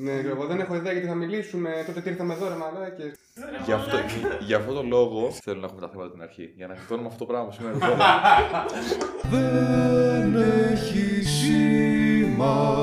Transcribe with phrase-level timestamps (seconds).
[0.00, 1.82] Ναι, εγώ δεν έχω ιδέα γιατί θα μιλήσουμε.
[1.86, 3.12] Τότε τι ήρθαμε εδώ, ρε μαλάκες.
[3.64, 3.96] Γι' αυτό,
[4.40, 6.52] γι' αυτό το λόγο θέλω να έχουμε τα θέματα την αρχή.
[6.56, 7.96] Για να γλιτώνουμε αυτό το πράγμα που σήμερα εδώ.
[9.34, 11.22] Δεν έχει
[12.18, 12.76] σημασία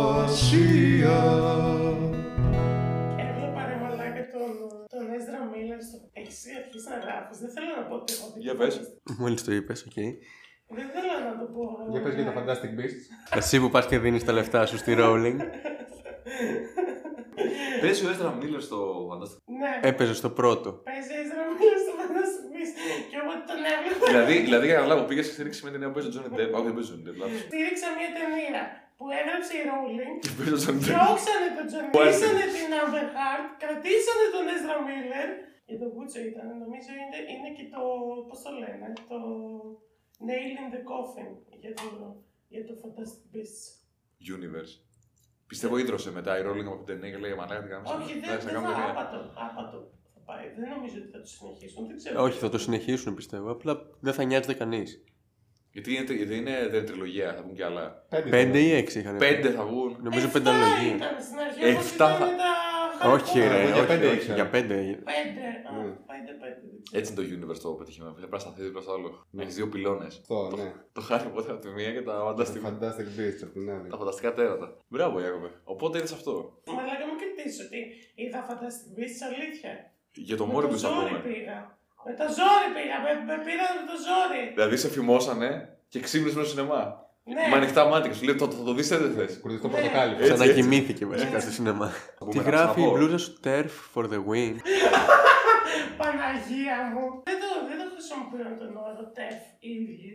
[3.26, 4.52] Έβλεπα ρε μαλάκα τον,
[4.90, 5.97] τον Έζρα Μίλλερ στο...
[6.13, 8.74] Έχεις αρχίσει να γράφεις, δεν θέλω να πω ότι έχω δει Για το πες.
[8.76, 9.94] Fantastic- Μόλις το είπες, οκ.
[10.78, 11.62] Δεν θέλω να το πω.
[11.92, 12.38] Για πες για τα ναι.
[12.42, 13.04] Fantastic Beasts.
[13.38, 15.38] Εσύ που πας και δίνεις τα λεφτά σου στη Rowling,
[17.81, 19.40] Παίζει ο Έζρα Μίλλερ στο Fantastic.
[19.62, 20.70] Ναι, έπαιζε στο πρώτο.
[20.90, 22.78] παίζει Έζρα Μίλλερ στο Fantastic Beasts
[23.09, 25.88] και όποτε τον έβλεπα δηλαδή, δηλαδή, για να καταλάβω, πήγες και στήριξε με την ταινία
[25.90, 26.50] που παίζει ο Τζόνι Ντεπ.
[26.58, 27.18] Όχι, δεν παίζει ο Τζόνι Ντεπ.
[27.22, 27.40] λάθος.
[27.50, 28.62] στήριξα μια ταινία
[28.98, 30.94] που έγραψε η Rowling Και παίζει ο Τζόνι Ντεπ.
[30.95, 35.30] Διώξανε τον Τζον Πού Κλείσανε την Amber Heard, κρατήσανε τον Ezra Miller.
[35.67, 37.81] Και το Μπούτσο ήταν, νομίζω είναι, είναι και το,
[38.28, 39.20] πώς το λένε, το
[40.28, 41.30] Nail in the Coffin
[41.62, 41.86] για το,
[42.54, 43.64] για το Fantastic Beasts.
[44.36, 44.73] Universe.
[45.48, 47.90] Πιστεύω ίδρωσε μετά η Rowling από την ταινία και λέει Μαλάκα τι κάνουμε.
[48.03, 49.17] Όχι, δεν, δεν θα, άπατο,
[49.48, 50.45] άπατο θα πάει.
[50.59, 52.23] Δεν νομίζω ότι θα το συνεχίσουν, δεν ξέρω.
[52.23, 53.52] Όχι, θα το συνεχίσουν πιστεύω.
[53.52, 55.03] Απλά δεν θα νοιάζεται κανείς.
[55.72, 58.05] Γιατί είναι, γιατί είναι δεν τριλογία, θα βγουν κι άλλα.
[58.30, 59.17] Πέντε ή έξι είχαν.
[59.17, 59.97] Πέντε θα βγουν.
[60.02, 60.95] Νομίζω Εφτά πενταλογία.
[60.95, 62.55] ήταν στην αρχή, Εφτά όπως ήταν θα- τα
[63.16, 64.36] Όχι, Harry ρε, Εγώ για όχι, πέντε όχι, ήξερα.
[64.40, 64.76] για πέντε.
[64.90, 65.04] Potter.
[65.14, 65.94] Πέντε, α, Mm.
[66.12, 66.60] πέντε, πέντε.
[66.72, 66.98] δεν ξέρω.
[67.00, 68.12] Έτσι είναι το universe το πετυχημένο.
[68.14, 69.10] Θα πρέπει να σταθεί δίπλα στο άλλο.
[69.36, 69.42] Ναι.
[69.44, 70.14] Έχεις δύο πυλώνες.
[70.22, 70.68] Αυτό, ναι.
[70.96, 73.88] Το Harry Potter από τη μία και τα Τα Fantastic Fantastic Beasts από την άλλη.
[73.94, 74.68] Τα φανταστικά τέρατα.
[74.88, 75.50] Μπράβο, Ιάκωβε.
[75.64, 76.34] Οπότε είδε αυτό.
[76.78, 77.80] Μαλάκα μου κριτήσει ότι
[78.22, 79.72] είδα Fantastic Beasts αλήθεια.
[80.28, 81.20] Για το Με Morbius το ζόρι ακούμε.
[81.30, 81.58] πήγα.
[82.06, 82.98] Με το ζόρι πήγα.
[83.06, 84.44] Με, με πήραν με το ζόρι.
[84.54, 87.05] Δηλαδή σε φημώσανε και ξύπνησε στο σινεμά.
[87.28, 87.48] Ναι.
[87.50, 89.26] Με ανοιχτά μάτια και σου λέει το, θα το δεις, δεν θε.
[89.42, 89.73] Κουρδιστό Ναι.
[89.73, 90.12] πορτοκάλι.
[90.14, 90.34] Έτσι, έτσι.
[90.44, 91.92] Ξανακοιμήθηκε βασικά στο σινεμά.
[92.17, 92.98] Πούμε Τι να γράφει η ξαναπώ.
[92.98, 94.56] μπλούζα σου Turf for the win.
[96.00, 97.06] Παναγία μου.
[97.30, 100.12] Δεν το, δεν το χρησιμοποιούν τον όρο τεφ οι ίδιοι.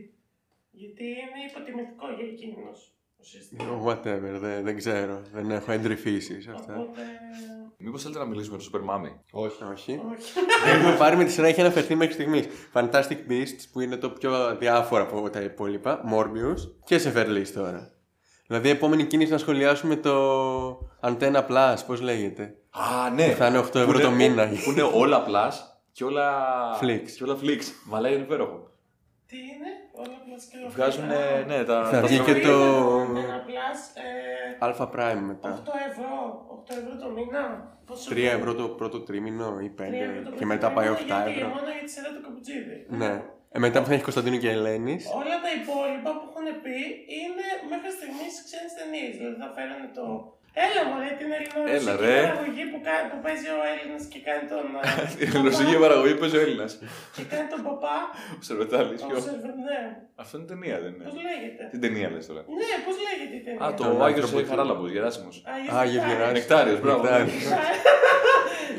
[0.70, 2.78] Γιατί είναι υποτιμητικό για εκείνους.
[3.20, 3.64] Ουσιαστικά.
[3.84, 5.20] Whatever, δεν, δεν ξέρω.
[5.32, 6.72] Δεν έχω εντρυφήσεις σε αυτά.
[6.78, 7.00] Οπότε.
[7.78, 9.12] Μήπως θέλετε να μιλήσουμε για το Super Mami.
[9.30, 9.62] Όχι.
[9.72, 10.00] Όχι.
[10.12, 10.32] Όχι.
[10.74, 12.46] Έχουμε πάρει με τη σειρά, έχει αναφερθεί μέχρι στιγμής.
[12.74, 16.00] Fantastic Beasts που είναι το πιο διάφορο από τα υπόλοιπα.
[16.12, 17.90] Morbius και σε Fairlist τώρα.
[18.46, 20.14] Δηλαδή, η επόμενη κίνηση να σχολιάσουμε το
[21.02, 23.28] Antenna Plus, πώς λέγεται; Α, ναι.
[23.28, 24.46] Που θα είναι 8 ευρώ Που το είναι- μήνα.
[24.64, 25.52] Που είναι όλα plus
[25.92, 26.32] και όλα.
[26.82, 27.02] Flix.
[27.16, 27.60] Και όλα flix.
[27.84, 28.69] Μα λέει είναι υπέροχο.
[30.48, 31.44] Τι είναι, όλα plus και όλα Βγάζουν, αυτά.
[31.50, 31.76] ναι, τα.
[31.92, 32.48] Θα τα βγει και στραβά.
[32.48, 34.10] το- Ένα plus, ε,
[34.66, 35.50] Alpha Prime μετά.
[35.58, 36.12] 8 ευρώ.
[36.56, 37.44] 8 ευρώ το μήνα.
[37.86, 40.66] Πόσο 3 είναι; ευρώ το πρώτο τρίμηνο ή 5 Τρία ευρώ το και πρώτο μετά
[40.76, 41.48] πάει μήνα, 8 γιατί- ευρώ.
[41.56, 42.76] Μόνο για τη σειρά του Καπουτζίδη.
[43.02, 43.12] Ναι.
[43.54, 45.02] Ε, μετά που θα έχει Κωνσταντίνο και Ελένης.
[45.20, 46.78] Όλα τα υπόλοιπα που έχουν πει
[47.20, 49.12] είναι μέχρι στιγμής ξένες ταινίες.
[49.18, 50.04] Δηλαδή θα φέρουν το.
[50.66, 52.16] Έλα μου, την ελληνική Έλα, ρε.
[52.26, 54.64] παραγωγή που, κα- που παίζει ο Έλληνας και κάνει τον.
[55.22, 56.70] Η ελληνική παραγωγή παίζει ο Έλληνας.
[57.16, 57.96] και κάνει τον παπά.
[58.40, 58.92] Ο Σερβετάλη.
[58.94, 59.80] Ο Σερβε- Ναι.
[60.22, 61.22] Αυτό είναι ταινία, δεν Πώς είναι.
[61.30, 62.42] λέγεται; Τι ταινία λες τώρα.
[62.60, 65.34] Ναι, πώς λέγεται η ταινία; Α, το Τον Άγιος άνθρωπο του- Χαράλαμπος, Γεράσιμος.
[65.80, 66.36] Άγιος Γεράσιμος.
[66.38, 67.00] Νεκτάριος, μπράβο.
[67.02, 67.44] Νεκτάριος.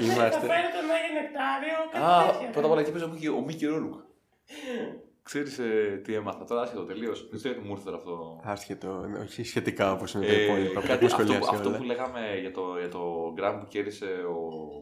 [0.03, 0.39] Είμαστε.
[0.47, 1.77] Θα φέρει τον Άγιο Νεκτάριο.
[1.91, 2.47] κάτι Α, τέτοια.
[2.53, 3.05] πρώτα απ' όλα εκεί παίζει
[3.39, 3.81] ο Μίκη- ο
[5.25, 5.53] Μίκη Ρούρουκ.
[5.53, 7.27] Ξέρει τι έμαθα τώρα, άσχετο τελείως.
[7.29, 8.41] Δεν ξέρω γιατί μου ήρθε τώρα αυτό.
[8.43, 11.77] Άσχετο, όχι σχετικά όπως είναι τα Ε, υπόλοιπα που κάτι, έχουμε αυτό, σχολιάσει αυτό όλα.
[11.77, 14.37] που λέγαμε για το, για το gram που κέρδισε ο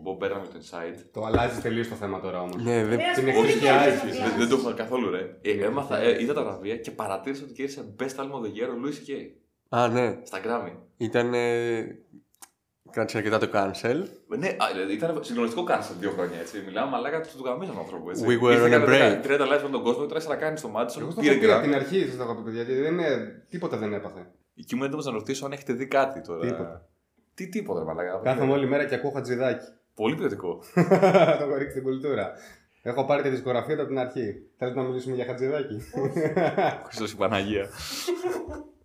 [0.06, 1.00] Bob Burnham με το Inside.
[1.12, 2.64] Το αλλάζει τελείως το θέμα τώρα όμως.
[2.64, 2.98] Ναι, δεν...
[2.98, 4.38] Ναι, ας την πούμε, εκδοχή δεν Άλφης, το Δεν, πιάσεις.
[4.38, 5.38] δεν το έχω καθόλου ρε.
[5.42, 8.70] Ε, έμαθα, ε, είδα τα βραβεία και παρατήρησα ότι κέρδισε Best Album of the Year
[8.70, 9.12] ο Louis C.K.
[9.70, 10.20] Α, ναι.
[10.24, 10.72] Στα Grammy.
[10.98, 11.34] Ήταν.
[12.92, 14.00] Κράτησε αρκετά το cancel.
[14.34, 16.64] Ε, Ναι, α, δηλαδή ήταν συγκλονιστικό cancel δύο χρόνια έτσι.
[16.66, 18.10] Μιλάμε, μαλάκα τους γαμίζαν τον άνθρωπο.
[18.10, 18.24] Έτσι.
[18.28, 19.28] We were Ήρθε on a έκανε break.
[19.28, 21.12] 30 live με τον κόσμο, τώρα να κάνει στο μάτι Εγώ σου.
[21.12, 21.76] στο Πήρε έχω πει από την Grammy.
[21.76, 24.28] αρχή, σας το έχω πει παιδιά, γιατί δεν είναι, τίποτα δεν έπαθε.
[24.60, 26.42] Εκεί μου έτοιμο να ρωτήσω αν έχετε δει κάτι τώρα.
[26.46, 26.88] Τίποτα.
[27.34, 28.20] Τι τίποτα, μαλάκα.
[28.24, 29.66] Κάθομαι όλη μέρα και ακούω χατζηδάκι.
[29.96, 30.64] Πολύ ποιοτικό.
[31.40, 32.32] το κορίτσι στην κουλτούρα.
[32.82, 34.34] Έχω πάρει τη δισκογραφία του από την αρχή.
[34.58, 35.78] Θέλετε να μιλήσουμε για χατζηδάκι;
[36.86, 37.68] Χριστός η Παναγία.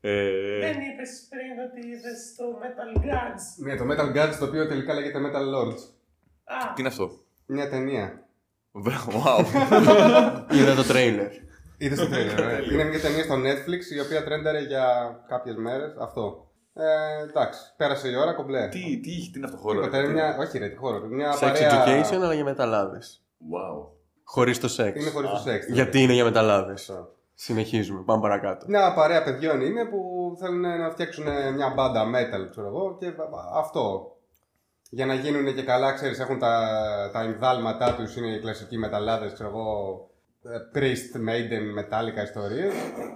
[0.08, 3.44] ε, Δεν είπες πριν ότι είδες το Metal Gods.
[3.64, 5.80] ναι, το Metal Gods το οποίο τελικά λέγεται Metal Lords.
[6.44, 7.10] Α, τι είναι αυτό;
[7.46, 8.22] Μια ταινία.
[8.72, 9.44] Μπράβο, wow.
[10.56, 11.30] Είδα το τρέιλερ.
[11.78, 12.38] Είδες το τρέλερ.
[12.38, 12.62] ε.
[12.72, 14.84] Είναι μια ταινία στο Netflix η οποία τρένταρε για
[15.28, 15.94] κάποιες μέρες.
[16.00, 16.48] Αυτό.
[16.74, 18.68] Ε, εντάξει, πέρασε η ώρα κομπλέ.
[18.68, 19.78] τι, τι, τι είναι αυτό το χώρο.
[19.80, 21.00] Τίποτα, ρε, είναι τι- μια, όχι ρε, τι χώρο.
[21.06, 21.84] Μια Sex παρέα...
[21.84, 22.98] education, αλλά για μεταλλάδε.
[23.52, 23.86] Wow.
[24.24, 25.00] Χωρίς το σεξ.
[25.00, 25.66] Είναι χωρίς το σεξ.
[25.68, 26.74] Γιατί είναι για μεταλλάδε.
[27.34, 27.52] Αυτό.
[27.52, 28.66] Συνεχίζουμε, πάμε παρακάτω.
[28.68, 33.12] Μια παρέα παιδιών είναι που θέλουν να φτιάξουν μια μπάντα metal, ξέρω εγώ, και
[33.54, 34.16] αυτό.
[34.90, 39.32] Για να γίνουν και καλά, ξέρεις, έχουν τα, τα ινδάλματά τους, είναι οι κλασικοί μεταλλάδες,
[39.32, 39.68] ξέρω εγώ,
[40.44, 42.72] ε, Priest, Maiden, Metallica ιστορίες.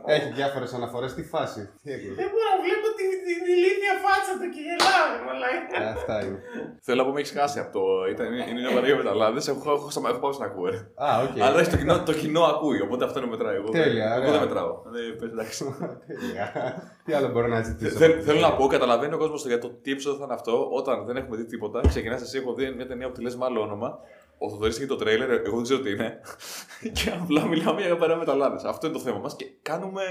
[0.06, 1.14] Έχει διάφορες αναφορές.
[1.14, 2.77] Τι φάση, τι έγινε; δεν μπορώ να βλέπω τη, τη
[3.28, 5.76] την ηλίθια φάτσα του και γελάω, ρε μαλάκα.
[5.82, 6.38] Ε, Αυτά είναι.
[6.86, 7.82] Θέλω να πω με έχεις χάσει από το.
[8.12, 9.40] Ήταν, είναι μια παρέα μεταλλάδες.
[9.50, 10.69] Έχω, έχω, έχω, έχω πάω να ακούω.
[10.75, 10.80] ρε.
[11.06, 11.34] Α, οκ.
[11.46, 13.56] Αλλά έχει το κοινό, το κοινό ακούει, οπότε αυτό είναι μετράει.
[13.60, 14.32] Εγώ, δεν- Τέλεια, εγώ ωραία.
[14.32, 14.72] δεν μετράω.
[14.98, 15.60] Ε, πες, εντάξει.
[16.10, 16.44] Τέλεια.
[17.04, 19.90] Τι άλλο μπορώ να ζητήσω; Θέλ- Θέλω να πω, καταλαβαίνει ο κόσμος για το τι
[19.94, 20.54] επεισόδιο θα είναι αυτό.
[20.80, 22.38] Όταν δεν έχουμε δει τίποτα, ξεκινάς εσύ.
[22.38, 23.98] Έχω δει μια ταινία που τη λες με άλλο όνομα.
[24.40, 26.20] Ο Θοδωρής έχει το τρέιλερ, εγώ δεν ξέρω τι είναι.
[26.96, 28.69] και απλά μιλάμε για παρέα με τα λάδε.
[28.69, 30.02] Αυτό είναι το θέμα μας και κάνουμε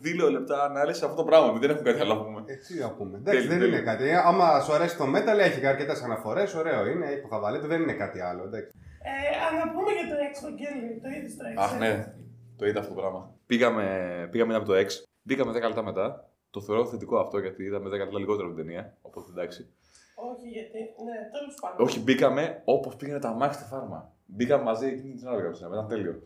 [0.00, 1.58] δύο λεπτά ανάλυση σε αυτό το πράγμα.
[1.58, 2.42] Δεν έχουμε κάτι άλλο να πούμε.
[2.46, 3.16] Έτσι να πούμε.
[3.18, 3.76] Εντάξει, Τέλεια, δεν τέλεια.
[3.78, 4.08] είναι κάτι.
[4.08, 6.54] Ε, Άμα σου αρέσει το metal, έχει αρκετές αναφορές.
[6.54, 7.06] Ωραίο είναι.
[7.06, 8.42] Έχει το χαβαλέτο, δεν είναι κάτι άλλο.
[8.44, 8.70] Εντάξει.
[9.04, 9.10] Ε,
[9.44, 11.62] α, να πούμε για το Ex Evangelion, το είδες το Ex.
[11.62, 12.14] Αχ, ε; ναι,
[12.56, 13.34] το είδα αυτό το πράγμα.
[13.46, 13.84] Πήγαμε,
[14.30, 14.86] πήγαμε από το X,
[15.22, 16.28] μπήκαμε 10 λεπτά μετά.
[16.50, 18.96] Το θεωρώ θετικό αυτό γιατί είδαμε 10 λεπτά λιγότερο την ταινία.
[19.02, 19.68] Οπότε εντάξει.
[20.14, 20.78] Όχι, γιατί.
[20.78, 21.86] Ναι, τέλος πάντων.
[21.86, 24.12] Όχι, μπήκαμε όπως πήγαινε τα μάχη στη φάρμα.
[24.26, 25.74] Μπήκαμε μαζί εκείνη την ώρα που γράψαμε.
[25.74, 26.22] Ήταν τέλειο.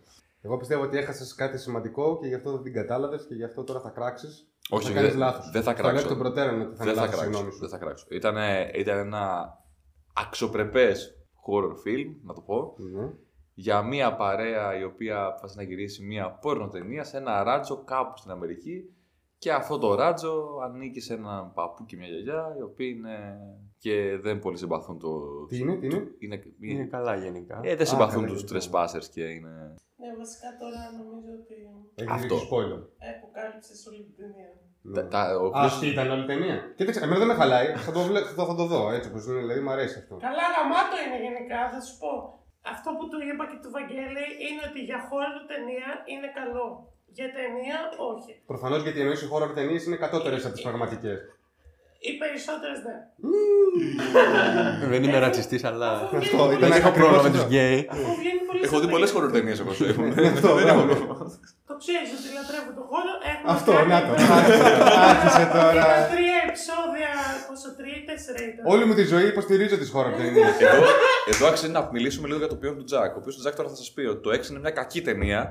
[0.46, 3.64] Εγώ πιστεύω ότι έχασες κάτι σημαντικό και γι' αυτό δεν την κατάλαβες και γι' αυτό
[3.64, 4.50] τώρα θα κράξεις.
[4.70, 5.50] Όχι, θα κάνεις δεν- λάθος.
[5.50, 6.06] δεν θα Το λέω κράξω.
[6.06, 7.52] εκ των προτέρων ότι θα Δεν είναι θα λάθος η γνώμη κράξω.
[7.52, 7.60] σου.
[7.60, 8.06] Δεν θα κράξω.
[8.10, 8.36] Ήταν,
[8.74, 9.52] ήταν ένα
[10.14, 11.14] αξιοπρεπές
[11.46, 13.08] horror film, να το πω, Ναι.
[13.54, 18.16] για μια παρέα η οποία αποφάσισε να γυρίσει μια πόρνο ταινία σε ένα ράτζο κάπου
[18.18, 18.90] στην Αμερική.
[19.38, 23.38] Και αυτό το ράτζο ανήκει σε έναν παππού και μια γιαγιά, οι οποίοι είναι.
[23.78, 25.10] Και δεν πολύ συμπαθούν το.
[25.48, 27.60] Τι είναι, τι είναι; είναι, Είναι καλά γενικά.
[27.62, 28.50] ε, δεν συμπαθούν καλά, τους είναι.
[28.52, 29.52] trespassers και είναι.
[30.02, 31.56] Ναι, βασικά τώρα νομίζω ότι
[32.00, 32.34] Έχει Αυτό.
[32.34, 32.80] ρίξει spoiler.
[33.16, 34.50] αποκάλυψε όλη την ταινία.
[34.88, 34.94] Ναι.
[34.96, 36.56] Τα, τα, ο Α, οποίος- αυτή ήταν όλη η ταινία.
[36.78, 37.68] Κοίταξε, εμένα δεν με χαλάει.
[37.86, 38.20] Θα το, βλέ...
[38.38, 40.14] θα, θα το δω έτσι όπως είναι, δηλαδή μου αρέσει αυτό.
[40.26, 42.12] Καλά, γαμάτο είναι γενικά, θα σου πω.
[42.74, 46.66] Αυτό που του είπα και του Βαγγέλη είναι ότι για χώρο ταινία είναι καλό.
[47.16, 47.76] Για ταινία,
[48.12, 48.32] όχι.
[48.52, 51.18] Προφανώς γιατί εννοείς οι horror ταινίες είναι κατώτερες από τις πραγματικές.
[52.08, 52.96] Οι περισσότερες ναι.
[54.92, 55.90] Δεν είμαι ρατσιστής, αλλά.
[55.92, 57.38] Αφού Αυτό βγαίνει ήταν Δεν πολύ- έχω ακριβώς πρόβλημα με αυτό.
[57.38, 57.78] τους γκέι.
[57.94, 58.92] Αφού βγαίνει πολύ Έχω δει σοβαρή.
[58.94, 60.94] πολλές horror ταινίες εγώ στο Αυτό, Δεν έχω μπράβο.
[60.94, 61.14] πρόβλημα.
[61.70, 63.12] Το ξέρεις ότι λατρεύω τον χώρο.
[63.30, 64.12] Έχουμε Αυτό, κάνει να το.
[64.20, 64.34] τα-
[65.12, 65.82] Άρχισε τώρα.
[65.92, 67.10] Τα τρία επεισόδια,
[67.48, 68.62] πόσο τρία ή τέσσερα ήταν.
[68.72, 70.54] Όλη μου τη ζωή υποστηρίζω τις horror ταινίες.
[70.64, 70.80] Εδώ,
[71.32, 73.10] εδώ άξιζε να μιλήσουμε λίγο για το ποιόν του Τζακ.
[73.16, 75.42] Ο οποίος του Τζακ τώρα θα σας πει ότι το 6 είναι μια κακή ταινία.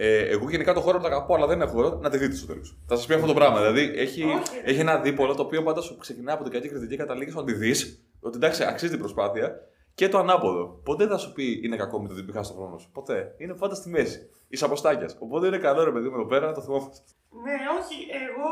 [0.00, 2.78] Ε, εγώ γενικά το χώρο το αγαπώ, αλλά δεν έχω να τη δείτε στο τέλος.
[2.86, 3.58] Θα σας πει αυτό το πράγμα.
[3.58, 4.60] Δηλαδή έχει, Όχι.
[4.64, 7.42] έχει ένα δίπολο το οποίο πάντα σου ξεκινάει από την κακή κριτική και καταλήγεις στο
[7.42, 8.04] να τη δεις.
[8.20, 9.60] Ότι εντάξει, αξίζει την προσπάθεια.
[9.94, 10.80] Και το ανάποδο.
[10.84, 12.90] Ποτέ δεν θα σου πει είναι κακό με το ότι χάσει τον χρόνο σου.
[12.92, 13.34] Ποτέ.
[13.38, 14.30] Είναι πάντα στη μέση.
[14.48, 15.08] Ει αποστάκια.
[15.18, 16.96] Οπότε είναι καλό ρε παιδί μου εδώ πέρα να το θυμόμαστε.
[17.44, 18.48] Ναι, όχι, εγώ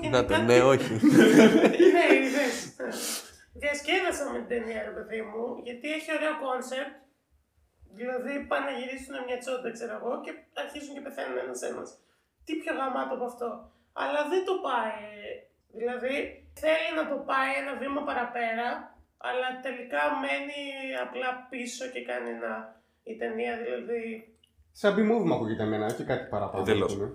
[0.00, 0.20] γενικά.
[0.20, 0.92] Να το, ναι, όχι.
[1.96, 2.54] ναι, είδες.
[3.52, 6.94] Διασκέδασα με την ταινία, ρε παιδί μου, γιατί έχει ωραίο κόνσεπτ.
[7.98, 10.32] Δηλαδή πάνε να γυρίσουν μια τσόντα, ξέρω εγώ, και
[10.64, 11.88] αρχίζουν και πεθαίνουν ένας ένας.
[12.44, 13.48] Τι πιο γαμάτο από αυτό.
[14.02, 15.00] Αλλά δεν το πάει.
[15.78, 16.14] Δηλαδή
[16.62, 18.68] θέλει να το πάει ένα βήμα παραπέρα,
[19.28, 20.60] αλλά τελικά μένει
[21.04, 22.54] απλά πίσω και κάνει ένα.
[23.10, 24.02] Η ταινία δηλαδή.
[24.80, 26.62] Σαν B-movie μου ακούγεται εμένα, όχι κάτι παραπάνω.
[26.62, 26.92] Εντελώς.
[26.92, 27.10] ας πούμε.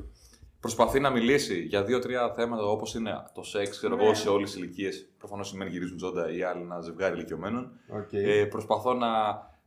[0.60, 4.14] Προσπαθεί να μιλήσει για δύο-τρία θέματα όπως είναι το σεξ, ξέρω εγώ, Ναι.
[4.16, 5.10] σε όλες τις ηλικίες.
[5.18, 7.80] Προφανώς οι μεν γυρίζουν τσόντα, οι άλλοι ένα ζευγάρι ηλικιωμένων.
[7.90, 8.14] Οκ.
[8.14, 9.08] Ε, προσπαθώ να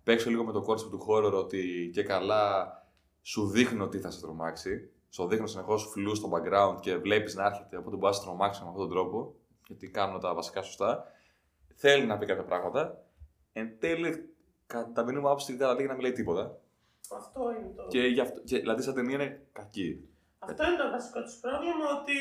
[0.04, 2.72] παίξω λίγο με το κόνσεπτ του horror ότι και καλά
[3.22, 4.90] σου δείχνω τι θα σε τρομάξει.
[5.10, 8.62] Σου δείχνω συνεχώς φλου στο background και βλέπεις να έρχεται, οπότε μπορείς να σε τρομάξεις
[8.62, 9.34] με αυτόν τον τρόπο.
[9.66, 11.04] Γιατί κάνουν τα βασικά σωστά.
[11.74, 13.04] Θέλει να πει κάποια πράγματα.
[13.52, 14.34] Εν τέλει,
[14.66, 16.58] κατά μήνυμα άποψη καταλήγει να μην λέει τίποτα.
[17.16, 17.86] Αυτό είναι το.
[17.86, 20.08] Και, γι αυτό, και δηλαδή, σαν ταινία είναι κακή.
[20.38, 22.16] Αυτό είναι το βασικό του πρόβλημα, ότι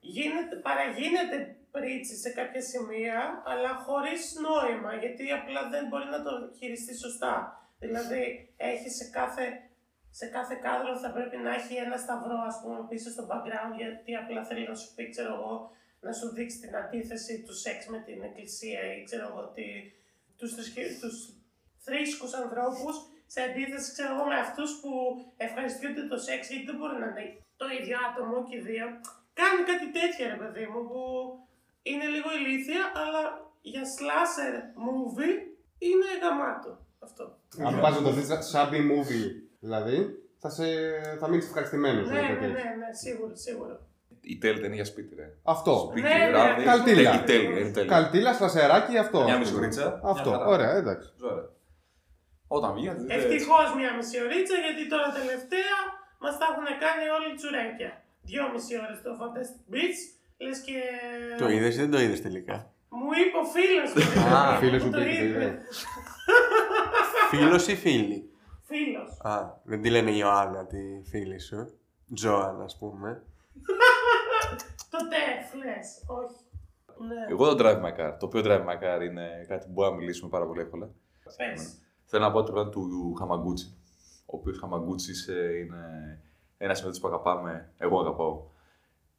[0.00, 6.32] γίνεται, παραγίνεται πρίτσι σε κάποια σημεία, αλλά χωρίς νόημα, γιατί απλά δεν μπορεί να το
[6.58, 7.34] χειριστεί σωστά.
[7.78, 9.44] Δηλαδή, έχει σε κάθε,
[10.10, 14.14] σε κάθε κάδρο θα πρέπει να έχει ένα σταυρό, ας πούμε, πίσω στο background, γιατί
[14.16, 15.70] απλά θέλει να σου πει, ξέρω εγώ,
[16.00, 19.64] να σου δείξει την αντίθεση του σεξ με την εκκλησία ή ξέρω εγώ, τι,
[20.38, 21.16] τους, θρησκε- τους
[21.78, 22.94] θρήσκους ανθρώπους
[23.26, 24.90] σε αντίθεση ξέρω εγώ, με αυτούς που
[25.36, 27.26] ευχαριστούνται το σεξ γιατί δεν μπορεί να είναι
[27.56, 28.86] το ίδιο άτομο και οι δύο.
[29.40, 31.02] Κάνει κάτι τέτοιο ρε παιδί μου που
[31.90, 33.22] είναι λίγο ηλίθια αλλά
[33.60, 34.54] για slasher
[34.86, 35.34] movie
[35.78, 37.24] είναι γαμάτο αυτό.
[37.66, 39.26] Αν πας να το δεις σαν B-movie,
[39.60, 39.98] δηλαδή,
[40.38, 40.64] θα, σε...
[41.20, 42.08] θα μείνεις ευχαριστημένος.
[42.08, 42.48] Ναι, ναι, ναι,
[42.80, 43.80] ναι, σίγουρα, σίγουρα.
[44.20, 45.26] Η τέλη ταινία για σπίτι, ρε.
[45.42, 45.88] Αυτό.
[45.90, 46.30] Σπίτι, Ναι, ναι.
[46.30, 46.62] βράδυ.
[46.64, 47.14] Καλτήλα.
[47.14, 47.90] Η τέλεια, είναι τέλεια.
[47.94, 49.22] Καλτήλα, σλασεράκι, αυτό.
[49.22, 50.28] Μια μισή ωρίτσα, Αυτό.
[50.30, 50.50] μια χαρά.
[50.54, 51.08] Ωραία, εντάξει.
[51.22, 51.48] Ωραία.
[52.46, 53.26] Όταν βγει, να τη δείτε έτσι.
[53.26, 55.76] Ευτυχώς μία μισή ωρίτσα γιατί τώρα τελευταία
[56.22, 57.90] μας τα έχουν κάνει όλοι τσουρέκια.
[58.28, 60.04] Δυόμιση ώρες το Fantastic Beasts.
[60.38, 60.72] Λες και.
[61.38, 62.72] Το είδες ή δεν το είδες τελικά.
[62.88, 64.34] Μου είπε ο φίλος μου.
[64.34, 65.42] Α, φίλος που μου το πήγε, είδες.
[65.42, 65.58] είδε.
[67.30, 68.30] Φίλος ή φίλη;
[68.62, 69.18] Φίλος.
[69.20, 70.78] Α, δεν τη λένε Ιωάννα τη
[71.10, 71.78] φίλη σου.
[72.14, 73.22] Τζόαν, ας πούμε.
[74.90, 76.02] Το τεφ, λες.
[76.06, 76.42] Όχι.
[77.08, 77.26] Ναι.
[77.30, 78.16] Εγώ το Drive My Car.
[78.18, 80.90] Το οποίο Drive My Car είναι κάτι που μπορούμε να μιλήσουμε πάρα πολύ εύκολα.
[81.36, 81.78] Πες.
[82.04, 83.76] Θέλω να πω ότι πρέπει του Χαμαγκούτσι.
[84.26, 85.12] Ο οποίος Χαμαγκούτσι
[85.60, 85.82] είναι
[86.58, 87.72] ένας συμμετοχή που αγαπάμε.
[87.78, 88.42] Εγώ αγαπάω.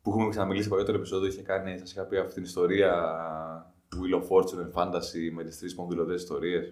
[0.01, 2.93] Που έχουμε ξαναμιλήσει σε παλιότερο επεισόδιο, είχε κάνει, σας είχα πει αυτή την ιστορία
[3.95, 6.71] Wheel of Fortune and Fantasy με τις τρεις πονδυλωτές ιστορίες, ε,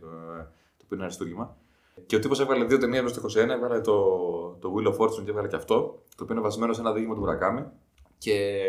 [0.77, 1.57] το οποίο είναι αριστούργημα.
[2.05, 3.97] Και ο τύπος έβγαλε δύο ταινίες μέσα στο 21, έβγαλε το,
[4.59, 7.13] το Wheel of Fortune και έβγαλε και αυτό, το οποίο είναι βασισμένο σε ένα δίγημα
[7.13, 7.65] του Μουρακάμι.
[8.17, 8.61] Και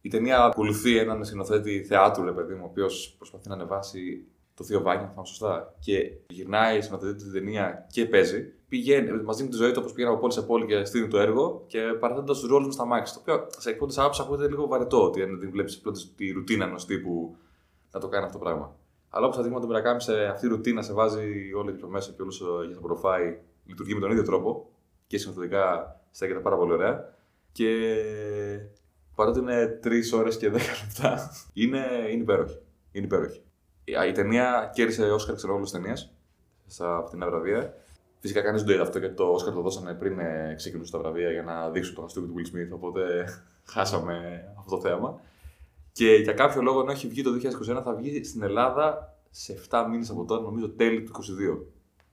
[0.00, 4.64] η ταινία ακολουθεί έναν σκηνοθέτη θεάτρου, ρε παιδί μου, ο οποίος προσπαθεί να ανεβάσει το
[4.64, 5.74] Θείο Βάγγιν, θα σωστά.
[5.78, 8.52] Και γυρνάει, σκηνοθετεί την ταινία και παίζει.
[8.70, 11.18] Πηγαίνει, μαζί με τη ζωή του, όπως πήγαινε από πόλη σε πόλη και στείλει το
[11.18, 13.14] έργο και παραθέτοντας τους ρόλους με στα μάξι.
[13.14, 16.64] Το οποίο σε εκπόντε άποψη ακούγεται λίγο βαρετό, ότι αν δεν βλέπεις πρώτα τη ρουτίνα
[16.64, 17.36] ενός τύπου
[17.90, 18.76] να το κάνει αυτό το πράγμα.
[19.10, 22.12] Αλλά όπως θα δείχνει τον Μπρακάμι σε αυτή η ρουτίνα, σε βάζει όλο και μέσα
[22.12, 24.70] και όλος για το προφάι, λειτουργεί με τον ίδιο τρόπο
[25.06, 27.14] και συνθετικά στέκεται πάρα πολύ ωραία.
[27.52, 27.96] Και
[29.14, 31.30] παρότι είναι 3 ώρες και 10 λεπτά,
[31.62, 32.58] είναι, είναι υπέροχη.
[32.92, 33.42] Είναι υπέροχη.
[33.84, 36.12] Η, η ταινία κέρδισε Όσκαρ, ξέρω όλες τις ταινίες
[36.78, 37.74] από την βραβεία.
[38.20, 40.98] Φυσικά κανείς δεν το είδε αυτό γιατί το Όσκαρ το δώσανε πριν ε, ξεκινήσουν τα
[40.98, 42.74] βραβεία για να δείξουν το χαστούκι του Will Smith.
[42.74, 43.24] Οπότε
[43.72, 45.20] χάσαμε αυτό το θέαμα.
[45.92, 47.30] Και για κάποιο λόγο, ενώ έχει βγει το
[47.78, 51.58] 2021, θα βγει στην Ελλάδα σε 7 μήνες από τώρα, νομίζω τέλη του 2022.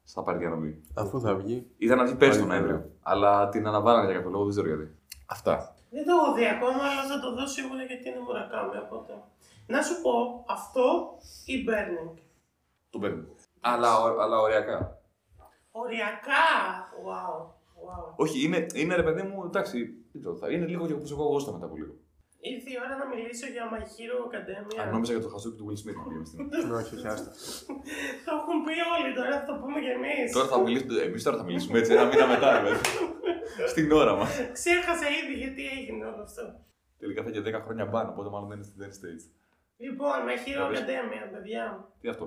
[0.04, 0.82] Στα πάρει διανομή.
[0.94, 1.68] Αφού θα βγει.
[1.78, 2.90] Ήταν να βγει πέρσι τον Πάλι Νοέμβριο.
[3.02, 4.96] Αλλά την αναβάλανε για κάποιο λόγο, δεν ξέρω γιατί.
[5.26, 5.76] Αυτά.
[5.90, 9.14] Δεν το έχω δει ακόμα, αλλά θα το δω σίγουρα γιατί είναι μουρακάμι οπότε.
[9.68, 10.84] Να σου πω, αυτό
[11.46, 12.20] ή Burning.
[12.90, 13.24] Το παίρνει.
[13.62, 13.90] Αλλά,
[14.22, 14.97] αλλά οριακά.
[15.82, 16.46] Οριακά!
[17.06, 17.34] Wow,
[17.86, 18.06] wow.
[18.24, 19.78] Όχι, είναι, είναι ρε παιδί μου, εντάξει,
[20.12, 21.94] δεν ξέρω, θα είναι λίγο και όπω εγώ γούστα μετά από λίγο.
[22.40, 24.78] Ήρθε η ώρα να μιλήσω για My Hero Academia.
[24.82, 26.40] Αν νόμιζα για το χαστούκι του Will Smith να πούμε στην
[26.80, 27.32] Όχι, όχι, άστα.
[28.26, 30.26] Το έχουν πει όλοι, τώρα θα το πούμε κι εμείς.
[30.38, 32.82] Τώρα θα μιλήσουμε, εμείς τώρα θα μιλήσουμε έτσι, ένα μήνα μετά, ρε παιδί.
[33.72, 34.30] Στην ώρα μας.
[34.60, 36.44] Ξέχασα ήδη γιατί έγινε όλο αυτό.
[37.02, 39.24] Τελικά θα έχει 10 χρόνια μπαν, οπότε μάλλον δεν είναι στην stage.
[39.86, 40.80] Λοιπόν, My Hero Για πες.
[40.80, 41.64] Academia, παιδιά.
[42.02, 42.26] Τι αυτό;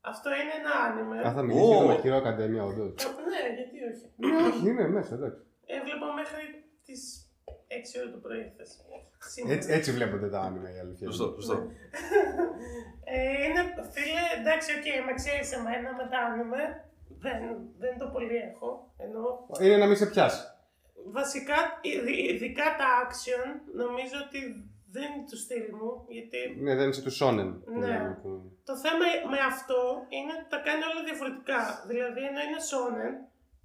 [0.00, 1.16] Αυτό είναι ένα άνιμε.
[1.28, 1.86] Α, θα μιλήσει για Ω.
[1.86, 2.84] το Hero Academia, όντω.
[3.32, 4.04] Ναι, γιατί όχι.
[4.16, 5.42] Ναι, όχι, είναι μέσα, εντάξει.
[5.66, 6.44] Έβλεπα μέχρι
[6.86, 7.00] τις
[7.68, 8.70] 6 ώρα το πρωί χθες.
[9.54, 11.06] Έτσι, έτσι βλέπονται τα άνιμε η αλήθεια.
[11.10, 11.56] Σωστό, σωστό.
[13.04, 13.60] Ε, είναι,
[13.94, 16.62] φίλε, εντάξει, οκ, με ξέρεις εμένα με τα άνιμε.
[17.24, 17.38] Δεν,
[17.78, 18.92] δεν το πολύ έχω.
[18.96, 20.42] Ενώ Είναι να μην σε πιάσει.
[21.18, 23.46] βασικά, ειδι- ειδικά τα action,
[23.82, 25.90] νομίζω ότι δεν είναι τους στυλ μου.
[26.16, 27.50] Γιατί Ναι, δεν είσαι του shonen.
[27.82, 27.96] Ναι.
[28.68, 29.80] το θέμα με αυτό
[30.16, 31.62] είναι ότι τα κάνει όλα διαφορετικά.
[31.90, 33.12] Δηλαδή, ενώ είναι shonen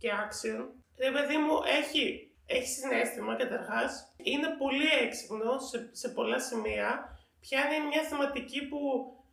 [0.01, 0.60] και action,
[1.05, 2.03] ρε παιδί μου, έχει,
[2.46, 3.91] έχει συνέστημα καταρχάς.
[4.29, 6.89] Είναι πολύ έξυπνο σε, σε πολλά σημεία.
[7.44, 8.79] Πιάνει μια θεματική που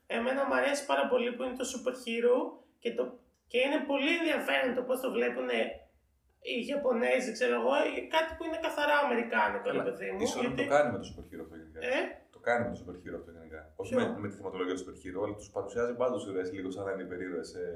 [0.06, 2.36] εμένα μου αρέσει πάρα πολύ που είναι το super hero
[2.82, 3.02] και, το,
[3.50, 5.48] και είναι πολύ ενδιαφέρον το πώς το βλέπουν
[6.50, 10.20] οι Ιαπωνέζοι, ξέρω εγώ, ή κάτι που είναι καθαρά αμερικάνικο, ρε παιδί μου.
[10.24, 11.78] Η Sony γιατί- το κάνει με το super hero αυτό γενικά.
[11.96, 11.98] Ε,
[12.34, 13.60] Το κάνει με το super hero αυτό γενικά.
[13.80, 16.44] Όχι Ποιο; με, με τη θεματολογία του super hero, αλλά τους παρουσιάζει πάντα τους ήρωες
[16.56, 17.44] λίγο σαν να είναι υπερήρωες.
[17.62, 17.66] Ε,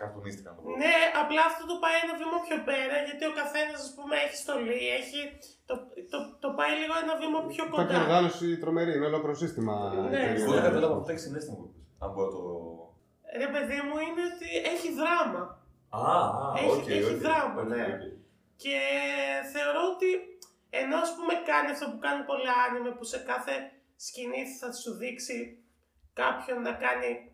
[0.00, 0.68] καρτουνίστικα να το πω.
[0.84, 4.36] Ναι, απλά αυτό το πάει ένα βήμα πιο πέρα, γιατί ο καθένας, ας πούμε, έχει
[4.44, 5.20] στολή, έχει.
[5.68, 5.74] Το,
[6.12, 7.96] το, το πάει λίγο ένα βήμα πιο Υπάρχει κοντά.
[8.04, 9.74] οργάνωση τρομερή, είναι ολόκληρο σύστημα.
[9.94, 10.18] Ναι.
[10.20, 10.40] εταιρειών.
[10.42, 11.84] Εγώ δεν καταλάβω αυτό έχεις συναίσθημα που είπες.
[12.04, 12.42] Αν μπορώ να το.
[13.42, 15.42] Ρε παιδί μου, είναι ότι έχει δράμα.
[15.90, 17.82] Α, α, Έχει- οκ, έχει οκ, δράμα, οκ, ναι.
[17.84, 18.18] οκ.
[18.56, 18.78] Και
[19.52, 20.38] θεωρώ ότι
[20.70, 23.52] ενώ ας πούμε κάνει αυτό που κάνουν πολλά άνιμε που σε κάθε
[23.96, 25.58] σκηνή θα σου δείξει
[26.12, 27.32] κάποιον να κάνει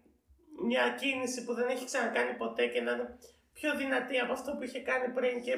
[0.69, 3.19] μια κίνηση που δεν έχει ξανακάνει ποτέ και να είναι
[3.53, 5.55] πιο δυνατή από αυτό που είχε κάνει πριν και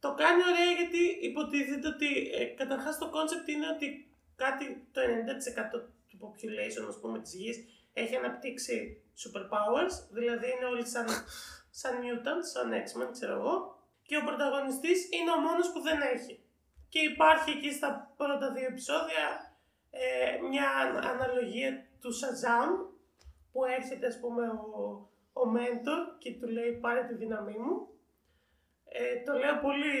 [0.00, 5.80] το κάνει ωραία γιατί υποτίθεται ότι ε, καταρχάς το concept είναι ότι κάτι το 90%
[6.08, 7.56] του population ας πούμε της γης
[7.92, 11.06] έχει αναπτύξει superpowers, δηλαδή είναι όλοι σαν,
[11.80, 13.54] σαν mutants, σαν X-Men ξέρω εγώ
[14.06, 16.34] και ο πρωταγωνιστής είναι ο μόνος που δεν έχει.
[16.88, 19.24] Και υπάρχει εκεί στα πρώτα δύο επεισόδια
[19.90, 20.68] ε, μια
[21.12, 22.68] αναλογία του Shazam
[23.52, 24.72] που έρχεται ας πούμε ο,
[25.32, 27.88] ο mentor και του λέει πάρε τη δύναμή μου.
[28.88, 29.96] Ε, το λέω πολύ,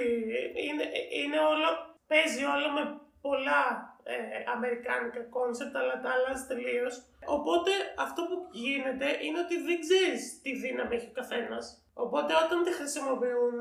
[0.66, 1.68] είναι, είναι όλο,
[2.06, 3.62] παίζει όλο με πολλά
[4.02, 4.14] ε,
[4.54, 6.94] αμερικάνικα κόνσεπτ αλλά τα αλλάζει τελείως.
[7.26, 7.70] Οπότε
[8.06, 11.64] αυτό που γίνεται είναι ότι δεν ξέρεις τι δύναμη έχει ο καθένας.
[12.04, 13.58] Οπότε όταν τη χρησιμοποιούν,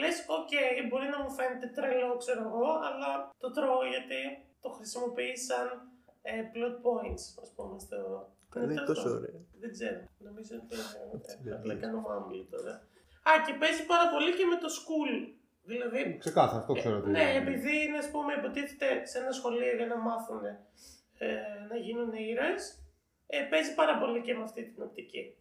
[0.00, 0.52] λες οκ,
[0.88, 3.10] μπορεί να μου φαίνεται τρελό ξέρω εγώ, αλλά
[3.42, 4.20] το τρώω γιατί
[4.60, 5.66] το χρησιμοποιεί σαν
[6.22, 7.98] ε, plot points, ας πούμε, στο...
[8.54, 9.18] Δεν είναι τέλος τόσο πάντων.
[9.18, 9.40] ωραία.
[9.62, 10.00] Δεν ξέρω.
[10.18, 10.76] Νομίζω ότι.
[11.44, 11.82] δεν ε, Απλά είναι.
[11.84, 12.72] κάνω mumble τώρα.
[13.28, 15.12] Α, και παίζει πάρα πολύ και με το school.
[15.62, 16.16] Δηλαδή.
[16.18, 16.96] Ξεκάθαρα, αυτό ξέρω.
[16.96, 17.38] ότι Ναι, είναι.
[17.42, 20.42] επειδή είναι, ας πούμε, υποτίθεται σε ένα σχολείο για να μάθουν
[21.18, 21.28] ε,
[21.70, 22.79] να γίνουν ήρωες,
[23.32, 25.36] ε, παίζει πάρα πολύ και με αυτή την οπτική.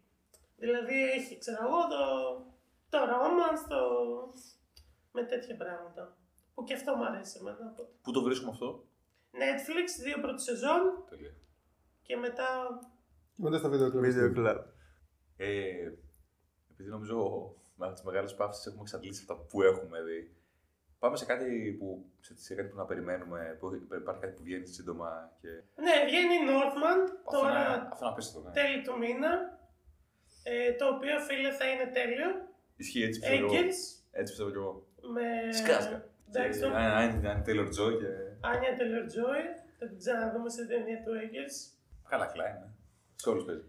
[0.57, 2.01] Δηλαδή έχει, ξέρω εγώ, το,
[2.89, 3.79] το romance, το...
[5.11, 6.17] με τέτοια πράγματα.
[6.53, 7.71] Που και αυτό μου αρέσει εμένα.
[7.71, 7.91] οπότε.
[8.01, 8.85] Πού το βρίσκουμε αυτό;
[9.31, 11.33] Netflix, δύο πρώτη σεζόν Τέλεια.
[12.01, 12.47] και μετά
[13.35, 14.03] Μετά στα βίντεο κλαμπ.
[14.03, 14.63] Video Club.
[15.37, 15.91] Ε,
[16.71, 17.17] επειδή νομίζω
[17.75, 20.35] με τις μεγάλες παύσεις έχουμε εξαντλήσει αυτά που έχουμε δει.
[20.99, 23.65] Πάμε σε κάτι που, σε, σε κάτι που να περιμένουμε, που
[24.01, 25.47] υπάρχει κάτι που βγαίνει σύντομα και...
[25.85, 28.53] Ναι, βγαίνει η Northman Αυτό τώρα είναι, αυτό είναι απίστευτο, ναι.
[28.53, 29.31] τέλη του μήνα.
[30.43, 32.29] Ε, το οποίο φίλε θα είναι τέλειο.
[32.75, 34.73] Ισχύει έτσι πιστεύω, Έγκερς έτσι πιστεύω κι εγώ.
[35.15, 35.53] με.
[35.59, 35.97] Σκάσκα.
[36.27, 38.11] Εντάξει, τον Αν Taylor Joy και...
[38.51, 39.41] Άνια Taylor Joy.
[39.79, 41.55] Θα την ξαναδούμε σε ταινία του Έγκερς.
[42.09, 42.69] Καλά Klein, ναι.
[43.15, 43.63] Σε όλους παίζει.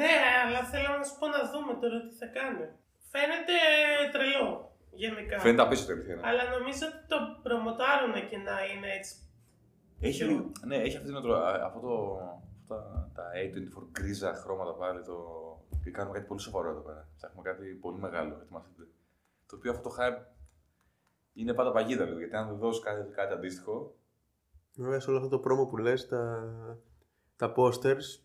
[0.00, 2.64] Ναι, αλλά θέλω να σου πω να δούμε τώρα τι θα κάνει.
[3.12, 3.56] Φαίνεται
[4.12, 5.38] τρελό γενικά.
[5.38, 6.26] Φαίνεται απίστευτο η αλήθεια είναι.
[6.28, 9.14] Αλλά νομίζω ότι το προμοτάρουν και να είναι έτσι.
[10.00, 12.18] Έχει, πιο- ναι, έχει αυτή την οτρο- α, αυτό το,
[12.60, 15.16] αυτά τα A24 γκρίζα χρώματα πάλι το,
[15.84, 17.08] και κάνουμε κάτι πολύ σοβαρό εδώ πέρα.
[17.16, 18.82] Ψάχνουμε κάτι πολύ μεγάλο, ετοιμαστείτε.
[19.46, 20.22] Το οποίο αυτό το hype
[21.32, 23.94] είναι πάντα παγίδα λίγο, γιατί αν δεν δώσεις κάτι, κάτι αντίστοιχο,
[24.74, 26.48] Βέβαια σε όλο αυτό το πρόμο που λες, τα,
[27.36, 28.20] τα posters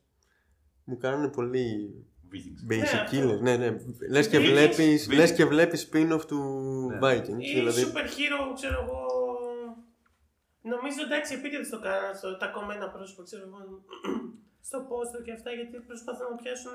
[0.84, 1.95] μου κάνουν πολύ
[2.36, 2.62] Vikings.
[2.68, 3.18] Ναι, basic αυτό.
[3.18, 3.39] killers.
[3.42, 3.77] Ναι, ναι.
[4.10, 4.50] Λες και Vikings.
[4.51, 5.15] βλέπεις, Vikings.
[5.15, 6.39] λες και βλέπεις spin-off του
[6.92, 6.98] Ναι.
[7.01, 7.39] Vikings.
[7.50, 9.04] Ή Δηλαδή, super hero, ξέρω εγώ.
[10.62, 13.60] Νομίζω εντάξει, επίτηδες το κάνανε αυτό, τα κομμένα πρόσωπα, ξέρω εγώ,
[14.68, 16.72] στο πόστο και αυτά, γιατί προσπαθούν να πιάσουν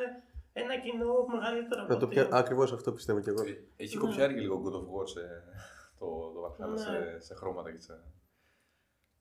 [0.53, 2.29] ένα κοινό μεγαλύτερο από να το ότι- πια...
[2.43, 3.43] Ακριβώς αυτό πιστεύω κι εγώ.
[3.43, 4.03] Ε, Έχει Ναι.
[4.03, 5.21] κοπιάρει και λίγο God of War σε,
[5.99, 6.77] το, το Valhalla Ναι.
[6.85, 7.93] σε, σε χρώματα και σε...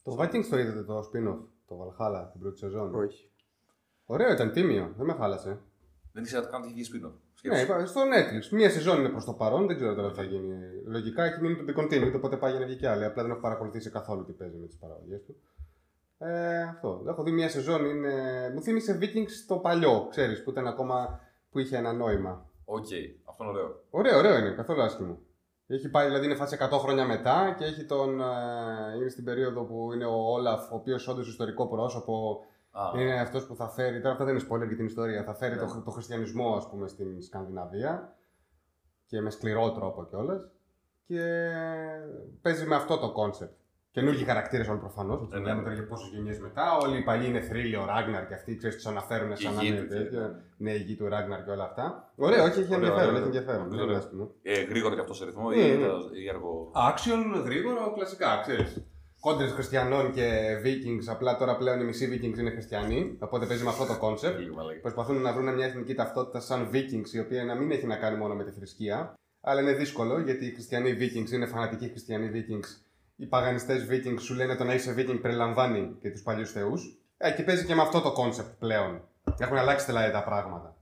[0.04, 3.30] Το Vikings το είδατε το spin-off, το Valhalla την πρώτη σεζόν; Όχι.
[4.06, 5.60] Ωραίο ήταν, τίμιο, δεν με χάλασε.
[6.20, 7.12] Δεν ήξερα καν ότι είχε βγει spin-off.
[7.12, 7.64] Ναι, Σκέψου.
[7.64, 8.44] είπα, στο Netflix.
[8.58, 10.56] Μία σεζόν είναι προς το παρόν, δεν ξέρω τώρα τι θα γίνει.
[10.86, 13.06] Λογικά έχει μείνει to be continued, οπότε πάει για να βγει κι άλλη.
[13.06, 15.36] Απλά δεν έχω παρακολουθήσει καθόλου τι παίζει με τις παραγωγές του.
[16.18, 17.04] Ε, αυτό.
[17.08, 18.14] Έχω δει μία σεζόν, είναι...
[18.54, 21.20] μου θύμισε Vikings το παλιό, ξέρεις, που ήταν ακόμα
[21.52, 22.46] που είχε ένα νόημα.
[22.66, 22.88] Οκ,
[23.26, 23.84] αυτό είναι ωραίο.
[23.90, 25.20] Ωραίο, ωραίο είναι, καθόλου άσχημο.
[25.68, 28.22] Έχει πάει, δηλαδή είναι φάση 100 χρόνια μετά και έχει τον.
[28.22, 32.46] ε, είναι στην περίοδο που είναι ο Όλαφ, ο οποίος όντως ιστορικό πρόσωπο.
[32.82, 33.98] Α, Είναι αυτός που θα φέρει.
[34.02, 35.24] Τώρα αυτό δεν είναι spoiler για την ιστορία.
[35.24, 35.62] Θα φέρει Ναι.
[35.62, 38.16] το, το χριστιανισμό, ας πούμε, στην Σκανδιναβία.
[39.06, 40.52] Και με σκληρό τρόπο κιόλας.
[41.08, 41.22] Και
[42.42, 43.54] παίζει με αυτό το concept.
[43.92, 45.22] Καινούργιοι χαρακτήρες όλοι προφανώς.
[45.32, 45.40] Ε, ναι.
[45.42, 46.78] Μιλάμε τώρα για πόσες γενιές μετά.
[46.82, 49.62] Όλοι οι παλιοί είναι θρύλοι, ο Ράγναρ και αυτοί, ξέρεις, τους αναφέρουν Και σαν να
[49.62, 50.36] η γη είναι του και- τέτοιο.
[50.58, 52.12] Ναι, η γη του Ράγναρ και όλα αυτά.
[52.16, 52.96] Ωραίο, όχι, έχει Ωραίο, ενδιαφέρον.
[52.96, 53.26] ωραίο, Έχει ωραίο.
[53.26, 53.64] ενδιαφέρον.
[53.68, 53.98] Πολύ Δεν είναι ωραίο.
[54.06, 54.32] άσχημο.
[54.44, 55.88] ε, γρήγορο και αυτός σε ρυθμός Ναι, ή, ναι.
[55.88, 55.94] τα-
[56.26, 56.72] ή αργό.
[56.90, 58.84] Action, γρήγορο, κλασικά, ξέρεις.
[59.20, 61.08] Κόντρες χριστιανών και Vikings.
[61.08, 63.18] Απλά τώρα πλέον οι μισοί Vikings είναι χριστιανοί.
[63.20, 64.40] Οπότε παίζει με αυτό το concept.
[64.40, 64.80] Λίγο μαλάκα.
[64.80, 68.18] Προσπαθούν να βρουν μια εθνική ταυτότητα σαν Vikings, η οποία να μην έχει να κάνει
[68.18, 69.14] μόνο με τη θρησκεία.
[69.42, 72.84] Αλλά είναι δύσκολο γιατί οι χριστιανοί Vikings είναι φανατικοί χριστιανοί Vikings.
[73.16, 77.00] Οι παγανιστές Vikings σου λένε το να είσαι Viking περιλαμβάνει και τους παλιούς θεούς.
[77.18, 79.02] Ε, και παίζει και με αυτό το concept πλέον.
[79.38, 80.79] Έχουν αλλάξει δηλαδή τα πράγματα.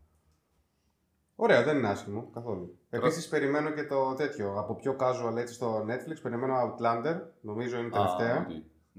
[1.39, 2.78] Ωραίο, δεν είναι άσχημο καθόλου.
[2.89, 4.54] Επίσης περιμένω και το τέτοιο.
[4.58, 7.15] Από πιο casual έτσι στο Netflix περιμένω Outlander.
[7.41, 8.36] Νομίζω είναι τελευταία.
[8.36, 8.47] Α, οκ.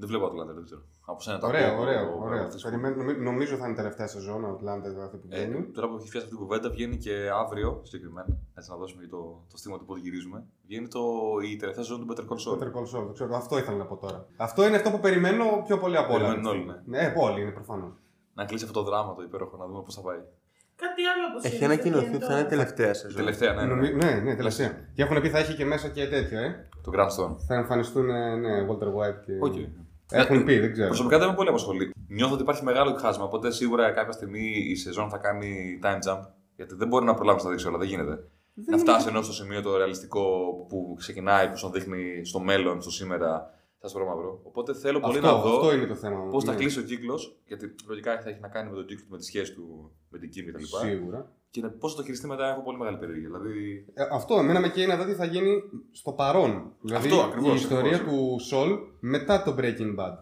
[0.00, 0.80] Δεν βλέπω Outlander, δεν ξέρω.
[1.06, 2.48] Από σένα τα Ωραίο, ακούω, ωραίο, το- το- ωραίο.
[2.48, 5.64] το- Περιμένω, νομι- νομίζω θα είναι τελευταία σεζόν Outlander αυτή που Ε, βγαίνει.
[5.64, 8.26] τώρα που έχει πιάσει αυτή την κουβέντα, βγαίνει και αύριο συγκεκριμένα.
[8.54, 10.44] Έτσι να δώσουμε και το, το στίγμα του πότε γυρίζουμε.
[10.66, 11.00] Βγαίνει το,
[11.52, 12.58] η τελευταία σεζόν του Better Call Saul.
[12.62, 13.36] Better Call Saul, το ξέρω.
[13.36, 14.26] Αυτό ήθελα να πω τώρα.
[14.36, 16.24] Αυτό είναι αυτό που περιμένω πιο πολύ από όλα.
[16.28, 16.98] Περιμένουν όλοι, ναι.
[16.98, 17.92] Ναι, όλοι είναι προφανώς.
[18.34, 20.18] Να κλείσει αυτό το δράμα το υπέροχο, να δούμε πώς θα πάει.
[20.82, 23.16] Κάτι άλλο όπω Έχει ανακοινωθεί ότι θα είναι τελευταία Η σεζόν.
[23.16, 23.62] τελευταία, ναι.
[23.62, 23.68] ναι.
[23.74, 24.70] Νομι- Ναι, ναι, τελευταία.
[24.94, 26.68] Και έχουν πει θα έχει και μέσα και τέτοιο, ε.
[26.82, 27.36] Το Grand Stone.
[27.46, 29.32] Θα εμφανιστούν, ε, ναι, Walter White και.
[29.40, 29.54] Οκ.
[30.10, 30.86] Έχουν πει, δεν ξέρω.
[30.88, 31.92] Προσωπικά δεν με πολύ απασχολεί.
[32.08, 33.24] Νιώθω ότι υπάρχει μεγάλο χάσμα.
[33.24, 36.20] Οπότε σίγουρα κάποια στιγμή η σεζόν θα κάνει time jump.
[36.56, 38.18] Γιατί δεν μπορεί να προλάβεις να τα δείξει όλα, δεν γίνεται.
[38.66, 40.20] να φτάσεις ενώ στο σημείο το ρεαλιστικό
[40.68, 44.40] που ξεκινάει, που σου δείχνει στο μέλλον, στο σήμερα, στα σπρώμαυρο.
[44.42, 46.16] Οπότε θέλω πολύ Αυτό, να δω αυτό είναι το θέμα.
[46.16, 46.30] μου.
[46.30, 46.58] πώς θα Ναι.
[46.58, 47.38] κλείσει ο κύκλος.
[47.46, 50.30] Γιατί λογικά θα έχει να κάνει με τον κύκλο, με τη σχέση του με την
[50.30, 50.62] Κίμη κτλ.
[50.64, 51.32] Σίγουρα.
[51.50, 53.28] Και πώς θα το χειριστεί μετά έχω πολύ μεγάλη περιέργεια.
[53.28, 53.84] Δηλαδή.
[53.94, 55.62] Ε, αυτό, εμένα με καίει να δω τι θα γίνει
[55.92, 56.72] στο παρόν.
[56.80, 58.48] Δηλαδή Αυτό, ακριβώς, η ιστορία ακριβώς.
[58.48, 60.14] του Sol μετά το Breaking Bad.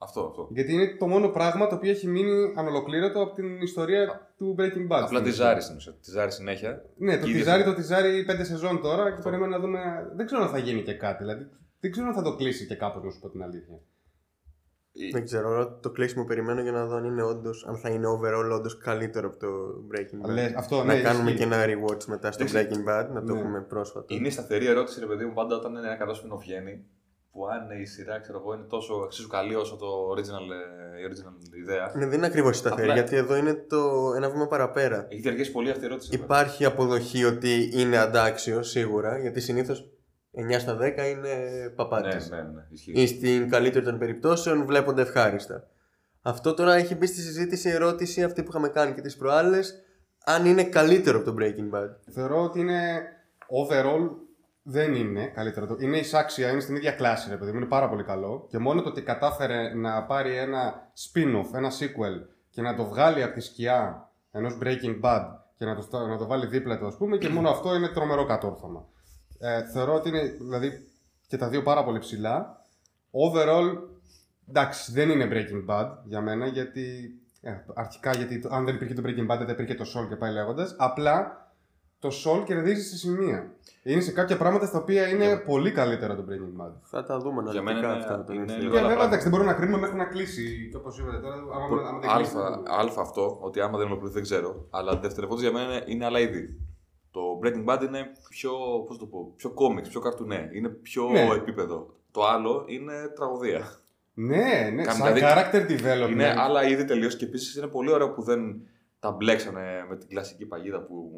[0.00, 0.48] Αυτό, αυτό.
[0.50, 4.92] Γιατί είναι το μόνο πράγμα το οποίο έχει μείνει ανολοκλήρωτο από την ιστορία του Breaking
[4.92, 5.02] Bad.
[5.02, 5.92] Απλά τη ζάρι στην ουσία.
[5.92, 6.82] Τη ζάρι συνέχεια.
[6.96, 7.72] Ναι, το Και ήδη τυζάρι αυτό.
[7.74, 9.80] το τυζάρι πέντε σεζόν τώρα και περιμένω να δούμε.
[10.16, 11.24] Δεν ξέρω αν θα γίνει και κάτι.
[11.24, 11.48] Δηλαδή,
[11.80, 13.80] δεν ξέρω αν θα το κλείσει και κάπως να σου πω την αλήθεια.
[15.12, 18.06] Δεν ξέρω, αλλά το κλείσιμο περιμένω για να δω αν, είναι όντως, αν θα είναι
[18.08, 19.46] overall όντως καλύτερο από το
[19.92, 20.32] Breaking Bad.
[20.32, 21.36] Λες, αυτό, να ναι, κάνουμε ισχύει.
[21.48, 22.68] και ένα rewatch μετά στο Εντάξει.
[22.84, 23.38] Breaking Bad, να το Ναι.
[23.40, 24.14] έχουμε πρόσφατα.
[24.14, 26.84] Είναι η σταθερή ερώτηση, ρε παιδί μου, πάντα όταν ένα καλό σπινό βγαίνει.
[27.32, 29.86] Που αν η σειρά, ξέρω εγώ, είναι τόσο εξίσου καλή όσο το
[30.16, 30.46] original,
[30.96, 31.92] ε, η original ιδέα.
[31.96, 35.06] Ναι, δεν είναι ακριβώς η σταθερή, Απλά- γιατί εδώ είναι το ένα βήμα παραπέρα.
[35.10, 36.10] Έχει διαρκέσει πολύ αυτή η ερώτηση.
[36.10, 36.24] βέβαια.
[36.24, 39.88] Υπάρχει αποδοχή ότι είναι αντάξιο σίγουρα, γιατί συνήθως
[40.56, 41.28] 9 στα 10 είναι
[41.62, 42.30] Ναι, παπάτες.
[42.30, 42.66] ναι, ναι.
[42.70, 42.92] Ισχύει.
[43.00, 45.66] Ή στην καλύτερη των περιπτώσεων βλέπονται ευχάριστα.
[46.22, 49.74] Αυτό τώρα έχει μπει στη συζήτηση η ερώτηση αυτή που είχαμε κάνει και τις προάλλες
[50.24, 51.88] αν είναι καλύτερο από το Breaking Bad.
[52.12, 53.02] Θεωρώ ότι είναι
[53.68, 54.10] overall
[54.62, 55.66] δεν είναι καλύτερο.
[55.66, 57.56] Το- Είναι εισάξια, είναι στην ίδια κλάση, ρε παιδί μου.
[57.56, 58.46] Είναι πάρα πολύ καλό.
[58.50, 63.22] Και μόνο το ότι κατάφερε να πάρει ένα spin-off, ένα sequel και να το βγάλει
[63.22, 65.24] από τη σκιά ενός Breaking Bad
[65.56, 67.88] και να το, στα- να το βάλει δίπλα του, ας πούμε, και μόνο αυτό είναι
[67.88, 68.86] τρομερό κατόρθωμα.
[69.38, 70.86] Ε, θεωρώ ότι είναι, δηλαδή,
[71.28, 72.60] και τα δύο πάρα πολύ ψηλά.
[73.10, 73.78] Overall,
[74.48, 78.94] εντάξει, δεν είναι Breaking Bad για μένα, γιατί ε, αρχικά γιατί το- αν δεν υπήρχε
[78.94, 80.74] το Breaking Bad δεν υπήρχε το Soul και πάει λέγοντας.
[80.78, 81.46] Απλά
[81.98, 83.50] το Soul κερδίζει σε σημεία.
[83.82, 86.72] Είναι σε κάποια πράγματα στα οποία είναι πολύ καλύτερα το Breaking Bad.
[86.82, 88.24] Θα τα δούμε Για μένα αναλυτικά είναι- αυτά.
[88.24, 88.56] το είναι ήρθε.
[88.56, 89.06] λίγο Και άλλα βέβαια πράγματα.
[89.06, 90.68] εντάξει, δεν μπορούμε να κρίνουμε μέχρι να κλείσει.
[90.70, 92.68] Και όπως είπατε τώρα, άμα, άμα δεν κλείσει, δεν Αλφα, μπορούμε.
[92.80, 94.66] αλφα αυτό, ότι άμα δεν ολοκληρωθεί δεν ξέρω.
[94.70, 96.60] Αλλά δευτερευόντω για μένα είναι άλλα είδη.
[97.40, 98.50] Το Breaking Bad είναι πιο,
[98.86, 100.50] πώς το πω, πιο κόμιξ, πιο καρτουνέ.
[100.52, 101.20] Είναι πιο Ναι.
[101.36, 101.94] επίπεδο.
[102.10, 103.62] Το άλλο είναι τραγωδία.
[104.14, 106.10] Ναι, ναι, Κάνει σαν δηλαδή- character development.
[106.10, 108.40] Είναι άλλα είδη τελείω και επίσης είναι πολύ ωραίο που δεν
[109.00, 111.10] τα μπλέξανε με την κλασική παγίδα που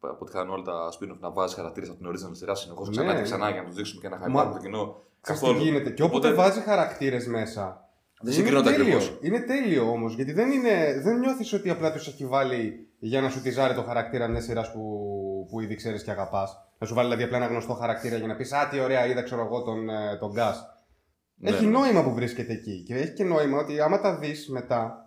[0.00, 3.16] αποτυχάνουν όλα τα spin-off να βάζεις χαρακτήρες από την original σειρά συνεχώς Ναι, ξανά και
[3.16, 3.22] ναι.
[3.22, 5.02] ξανά για να τους δείξουμε και να Μα- χαϊπάρουν το κοινό.
[5.20, 5.90] Ξέρεις τι γίνεται.
[5.90, 7.84] Και όποτε Οπότε βάζει χαρακτήρες μέσα.
[8.22, 8.96] Δεν είναι συγκρίνονται τέλειο.
[8.96, 9.16] ακριβώ.
[9.20, 10.14] Είναι τέλειο όμως.
[10.14, 13.82] Γιατί δεν, είναι, δεν νιώθεις ότι απλά τους έχει βάλει για να σου τυζάρει το
[13.82, 14.80] χαρακτήρα μιας σειράς που,
[15.50, 16.56] που ήδη ξέρεις και αγαπάς.
[16.78, 19.22] Να σου βάλει δηλαδή απλά ένα γνωστό χαρακτήρα για να πεις Α, τι ωραία, είδα
[19.22, 20.54] ξέρω εγώ τον, ε, τον Gas.
[21.34, 21.70] Ναι, Έχει ναι.
[21.78, 22.82] νόημα που βρίσκεται εκεί.
[22.86, 25.04] Και έχει και νόημα ότι άμα τα δεις μετά.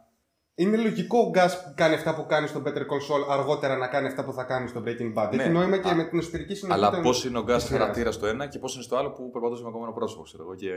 [0.56, 3.88] Είναι λογικό ο Gas που κάνει αυτά που κάνει στο Better Call Saul αργότερα να
[3.88, 5.30] κάνει αυτά που θα κάνει στο Breaking Bad.
[5.36, 5.44] Ναι.
[5.44, 6.80] Έχει νόημα και Α, με την εσωτερική συνοχή.
[6.80, 7.80] Αλλά των- πώς είναι ο γκάζ της σειράς.
[7.82, 10.44] χαρακτήρας στο ένα και πώς είναι στο άλλο που περπατούσε με ακόμα ένα πρόσωπο, ξέρω
[10.44, 10.56] εγώ.
[10.56, 10.70] Και...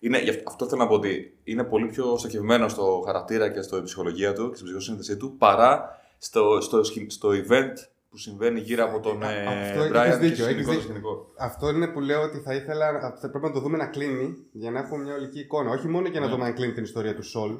[0.00, 3.62] Είναι, γι' αυτό- αυτό θέλω να πω ότι είναι πολύ πιο στοχευμένο στο χαρακτήρα και
[3.62, 7.72] στο ψυχολογία του και στην ψυχοσύνθεσή του παρά στο, στο, σχη- στο event
[8.10, 10.62] που συμβαίνει γύρω από τον Α, ε, αυτό έχεις Brian και δίκιο, στο έχεις σκηνικό.
[10.62, 10.80] στο δίκιο.
[10.82, 11.32] σκηνικό.
[11.38, 13.00] Αυτό είναι που λέω ότι θα ήθελα.
[13.20, 15.70] Θα πρέπει να το δούμε να κλείνει για να έχουμε μια ολική εικόνα.
[15.70, 16.32] Όχι μόνο για να Ναι.
[16.32, 17.50] δούμε αν κλείνει την ιστορία του Σολ.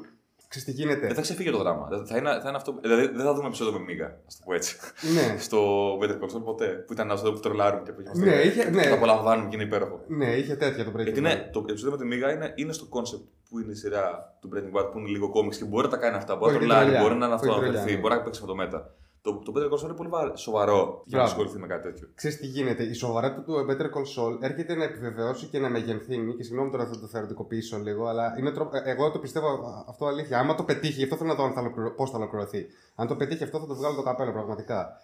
[0.47, 1.87] Ξέρεις τι γίνεται; Δεν θα ξεφύγει το δράμα.
[1.89, 4.41] Δεν θα είναι, θα είναι αυτό, δηλαδή δεν θα δούμε επεισόδιο με μίγα, ας το
[4.45, 4.77] πω έτσι.
[5.13, 5.37] ναι.
[5.47, 5.59] στο
[6.01, 6.67] Better Call Saul ποτέ.
[6.67, 8.25] Που ήταν αυτό που τρολάρουμε και που είμαστε.
[8.25, 8.87] Ναι, είχε- ναι.
[8.87, 9.99] Το απολαμβάνουμε και είναι υπέροχο.
[10.07, 11.23] ναι, είχε τέτοια το Breaking Γιατί Bad.
[11.23, 14.49] ναι, το επεισόδιο με τη Μίγα είναι, είναι στο concept που είναι η σειρά του
[14.53, 16.35] Breaking Bad που είναι λίγο κόμιξ και μπορεί να τα κάνει αυτά.
[16.35, 17.01] Μπορεί να Έχει τρολάρει, τρολιά.
[17.07, 18.01] μπορεί να Έχει αυτοαναφερθεί, τρολιά, ναι.
[18.01, 18.93] μπορεί να παίξει με το μέτα.
[19.23, 21.29] Το, το Better Call Saul είναι πολύ βα- σοβαρό για να Μπράβο.
[21.29, 22.07] ασχοληθεί με κάτι τέτοιο.
[22.15, 22.83] Ξέρεις τι γίνεται.
[22.83, 26.35] Η σοβαρότητα του Better Call Saul έρχεται να επιβεβαιώσει και να μεγενθύνει.
[26.35, 28.69] Και συγγνώμη τώρα θα το θεωρητικοποιήσω λίγο, αλλά είναι τρο...
[28.73, 30.39] ε, εγώ το πιστεύω α, αυτό αλήθεια.
[30.39, 31.91] Άμα το πετύχει, γι' αυτό θέλω να δω αν θα ολοκληρω...
[31.91, 32.65] πώς θα ολοκληρωθεί.
[32.95, 35.01] Αν το πετύχει αυτό, θα το βγάλω το καπέλο πραγματικά.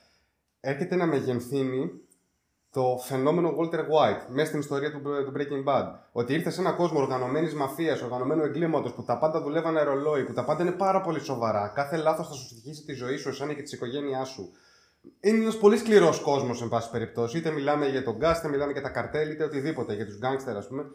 [0.59, 1.91] Έρχεται να μεγενθύνει
[2.77, 5.85] το φαινόμενο Walter White μέσα στην ιστορία του, του Breaking Bad.
[6.11, 10.33] Ότι ήρθε σε έναν κόσμο οργανωμένης μαφίας, οργανωμένου εγκλήματος, που τα πάντα δουλεύανε ρολόι, που
[10.33, 11.71] τα πάντα είναι πάρα πολύ σοβαρά.
[11.75, 14.51] Κάθε λάθος θα σου στοιχήσει τη ζωή σου, εσένα και της οικογένειά σου.
[15.19, 17.37] Είναι ένας πολύ σκληρός κόσμος, εν πάση περιπτώσει.
[17.37, 20.55] Είτε μιλάμε για τον γκάστ, είτε μιλάμε για τα καρτέλ, είτε οτιδήποτε, για τους γκάγκστερ,
[20.55, 20.85] ας πούμε.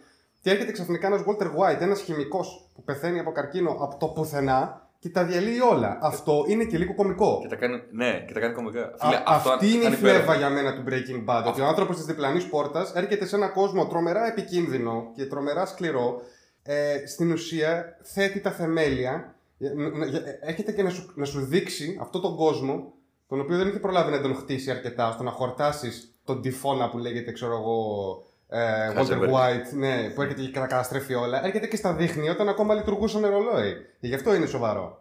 [0.41, 4.82] Και έρχεται ξαφνικά ένας Walter White, ένας χημικός που πεθαίνει από καρκίνο από το πουθενά
[5.03, 5.99] και τα διαλύει όλα.
[6.03, 7.39] Αυτό είναι και λίγο κωμικό.
[7.43, 8.83] Και τα κάνει, ναι, και τα κάνει κομικά.
[8.83, 10.39] Α, Φίλε, αυτό αυτή είναι η κάνει φλέβα υπέροχο.
[10.39, 11.45] για μένα του Breaking Bad.
[11.47, 16.21] Ότι ο άνθρωπος της διπλανής πόρτας έρχεται σε έναν κόσμο τρομερά επικίνδυνο και τρομερά σκληρό.
[16.63, 19.35] Ε, στην ουσία θέτει τα θεμέλια.
[19.59, 22.93] για- να- να- για- Έρχεται και να σου, να σου δείξει αυτόν τον κόσμο,
[23.29, 26.99] τον οποίο δεν είχε προλάβει να τον χτίσει αρκετά, ώστε να χορτάσεις τον τυφώνα που
[26.99, 27.79] λέγεται, ξέρω εγώ,
[28.19, 29.33] ε, Walter Heisenberg.
[29.33, 31.45] White, ναι, που έρχεται και τα καταστρέφει όλα.
[31.47, 33.73] Έρχεται και στα δείχνει όταν ακόμα λειτουργούσαν ρολόι.
[34.01, 35.01] Και γι' αυτό είναι σοβαρό.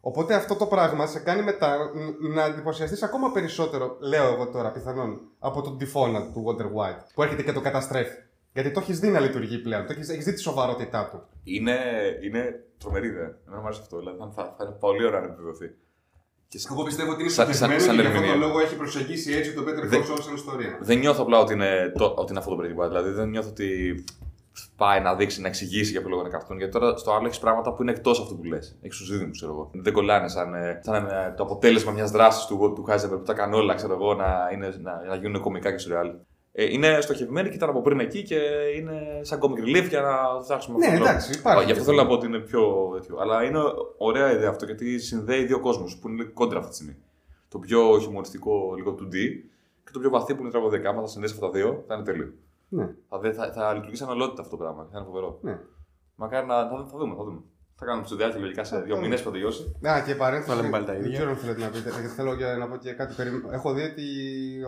[0.00, 4.70] Οπότε αυτό το πράγμα σε κάνει μετά ν- να εντυπωσιαστείς ακόμα περισσότερο, λέω εγώ τώρα
[4.72, 8.16] πιθανόν, από τον τυφώνα του Walter White, που έρχεται και το καταστρέφει.
[8.52, 11.22] Γιατί το έχεις δει να λειτουργεί πλέον, το έχεις έχεις δει τη σοβαρότητά του.
[11.44, 11.76] Είναι,
[12.24, 13.36] είναι τρομερή ιδέα.
[13.46, 13.98] Εμένα μου αρέσει αυτό.
[13.98, 15.74] Δηλαδή θα, θα, θα είναι πολύ ωραία να επιβεβαιωθεί.
[16.62, 18.40] Και Εγώ πιστεύω ότι είναι Σαν- σαν- στοχευμένο σαν και γι' αυτόν ερμηνεία.
[18.40, 20.78] τον λόγο έχει προσεγγίσει έτσι το Better Δεν- Call Saul σαν ιστορία.
[20.80, 22.88] Δεν νιώθω απλά ότι είναι, το, ότι είναι αυτό το Breaking Bad.
[22.88, 23.68] Δηλαδή δεν νιώθω ότι
[24.76, 26.56] πάει να δείξει, να εξηγήσει για ποιο λόγο είναι καρτούν.
[26.58, 28.76] Γιατί τώρα στο άλλο έχεις πράγματα που είναι εκτός αυτού που λες.
[28.82, 29.70] Έχεις τους δίδυμους, ξέρω εγώ.
[29.74, 33.32] Δεν κολλάνε σαν, ε, σαν ε, το αποτέλεσμα μιας δράσης του, του Heisenberg που τα
[33.34, 36.10] κάνει όλα, ξέρω εγώ, να, είναι, να, να γίνουν κομικά και σουρεάλ.
[36.56, 38.38] Ε, είναι στοχευμένοι και ήταν από πριν εκεί και
[38.78, 41.40] είναι σαν comic relief για να το φτιάξουμε Ναι, αυτόν τον εντάξει, τρόπο.
[41.48, 41.62] υπάρχει.
[41.62, 43.16] Α, Γι' αυτό θέλω να πω ότι είναι πιο τέτοιο.
[43.20, 43.58] Αλλά είναι
[43.98, 46.96] ωραία ιδέα αυτό γιατί συνδέει δύο κόσμους που είναι κόντρα αυτή τη στιγμή.
[47.48, 49.14] Το πιο χιουμοριστικό, λίγο 2D
[49.84, 50.88] και το πιο βαθύ που είναι τραγωδιακά.
[50.88, 52.32] Άμα θα συνδέσει αυτά τα δύο, θα είναι τέλειο.
[52.68, 52.88] Ναι.
[53.08, 54.88] Θα, δε- θα, θα λειτουργήσει σαν ολότητα αυτό το πράγμα.
[54.92, 55.38] Θα είναι φοβερό.
[55.42, 55.58] Ναι.
[56.14, 56.54] Μακάρι να.
[56.68, 57.40] Θα, θα δούμε, θα δούμε.
[57.76, 59.76] Θα κάνουμε ψωδιάκι λογικά σε δύο θα μήνες που θα τελειώσει.
[59.88, 60.50] Α, και παρένθεση.
[60.50, 61.12] Βάλαμε πάλι τα Δεν ίδια.
[61.16, 61.90] ξέρω αν θέλετε να πείτε.
[61.90, 63.30] γιατί Θέλω για να πω και κάτι περί...
[63.50, 64.04] Έχω δει ότι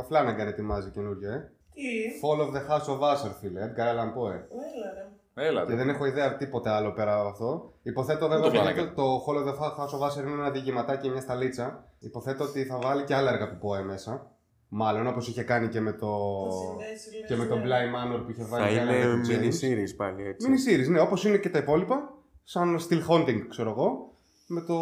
[0.01, 1.51] ο Φλάναγκαν ετοιμάζει καινούργιο, ε.
[1.77, 1.83] Τι,
[2.23, 3.61] Fall of the House of Usher, φίλε.
[3.67, 4.33] Edgar Allan Poe.
[4.75, 5.05] έλα ρε.
[5.49, 5.77] Έλα, Και ρε.
[5.77, 7.73] δεν έχω ιδέα τίποτε άλλο πέρα από αυτό.
[7.83, 8.93] Υποθέτω βέβαια το ότι Flanagan.
[8.95, 11.85] το, το Hall of the House of Usher είναι ένα διηγηματάκι, μια σταλίτσα.
[11.99, 14.31] Υποθέτω ότι θα βάλει και άλλα έργα του Poe μέσα.
[14.69, 16.07] Μάλλον όπως είχε κάνει και με το.
[16.51, 17.63] Θα συνδέσει, λες, και με το ναι.
[17.65, 18.65] Bly Manor που είχε βάλει.
[18.65, 19.45] Θα και άλλα έργα είναι του James.
[19.45, 20.49] mini-series πάλι έτσι.
[20.51, 22.15] Mini series, ναι, όπως είναι και τα υπόλοιπα.
[22.45, 24.11] Σαν Still Haunting, ξέρω εγώ.
[24.47, 24.75] Με το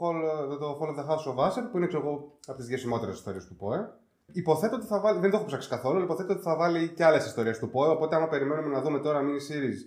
[0.00, 2.66] Hall, με το Hall of the House of Usher, που είναι ξέρω εγώ, από τις
[2.66, 4.00] διασημότερε ιστορίες του Poe.
[4.32, 7.04] Υποθέτω ότι θα βάλει, δεν το έχω ψάξει καθόλου, αλλά υποθέτω ότι θα βάλει και
[7.04, 7.88] άλλες ιστορίες του Poe.
[7.90, 9.78] Οπότε, άμα περιμένουμε να δούμε τώρα mini series,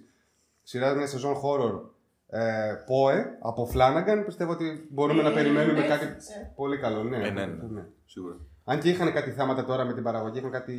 [0.63, 1.81] σειράς μια σεζόν horror,
[2.27, 4.25] Ε, Πόε από Φλάναγκαν.
[4.25, 6.51] Πιστεύω ότι μπορούμε να Ε, περιμένουμε Netflix, κάτι ε.
[6.55, 7.03] πολύ καλό.
[7.03, 7.85] Ναι, Ε, ναι, ναι.
[8.05, 8.35] Σίγουρα.
[8.63, 10.75] Αν και είχαν κάτι θέματα τώρα με την παραγωγή, είχαν κάτι.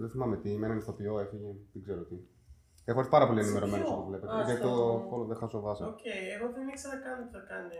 [0.00, 1.44] Δεν θυμάμαι τι, με έναν ηθοποιό έφυγε.
[1.72, 2.14] Δεν ξέρω τι.
[2.84, 4.32] Έχω έρθει πάρα πολύ ενημερωμένος ποιο; όπως βλέπετε.
[4.32, 5.86] Α, Για στο- το Fall of the House of Usher.
[5.92, 6.04] Ok,
[6.36, 7.78] εγώ δεν ήξερα καν τι θα κάνει.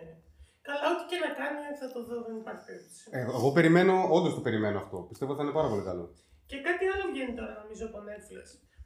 [0.69, 3.05] Καλά, ό,τι και να κάνει θα το δω, δεν υπάρχει περίπτωση.
[3.17, 4.97] Ε, εγώ περιμένω, όντως το περιμένω αυτό.
[5.11, 6.05] Πιστεύω θα είναι πάρα πολύ καλό.
[6.51, 8.45] Και κάτι άλλο βγαίνει τώρα νομίζω από Netflix.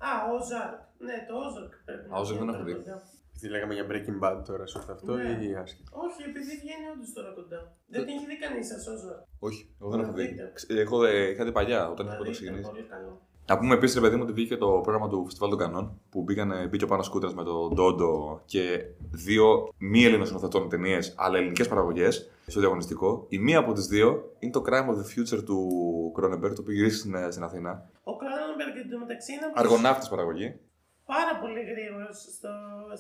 [0.09, 0.79] Α, Ozark.
[1.07, 2.75] Ναι, το Ozark πρέπει Α, Ozark δεν έχω δει.
[2.79, 2.97] κοντά.
[3.41, 5.39] Τι λέγαμε για Breaking Bad τώρα, σου αυτό Ναι.
[5.47, 7.61] ή άσχετο; Όχι, επειδή βγαίνει όντως τώρα κοντά.
[7.93, 10.27] Δεν την έχει δει κανείς σας Ozark; Όχι, εγώ δεν Να έχω δει.
[10.27, 10.51] δείτε.
[10.55, 12.71] Ξε- Έχω, ε, είχα δει παλιά όταν είχα Να πρώτα δείτε, ξεκινήσει.
[13.47, 13.59] Πολύ καλό.
[13.59, 16.23] Να πούμε επίσης, ρε παιδί μου, ότι βγήκε το πρόγραμμα του Φεστιβάλ των Κανών που
[16.23, 21.37] μπήκαν, μπήκε ο Πάνος Κούτρας με τον Ντόντο και δύο μη Έλληνες σκηνοθετών ταινίες, αλλά
[21.39, 23.27] ελληνικές παραγωγές στο διαγωνιστικό.
[23.29, 25.59] Η μία από τις δύο είναι το Crime of the Future του
[26.15, 27.91] Κρόνεμπεργκ, το οποίο γυρίσει στην, στην Αθήνα.
[28.05, 30.61] Ο Κρόνεμπεργκ εντωμεταξύ είναι Αργοναύτες παραγωγή.
[31.07, 32.53] πάρα πολύ γρήγορος στο,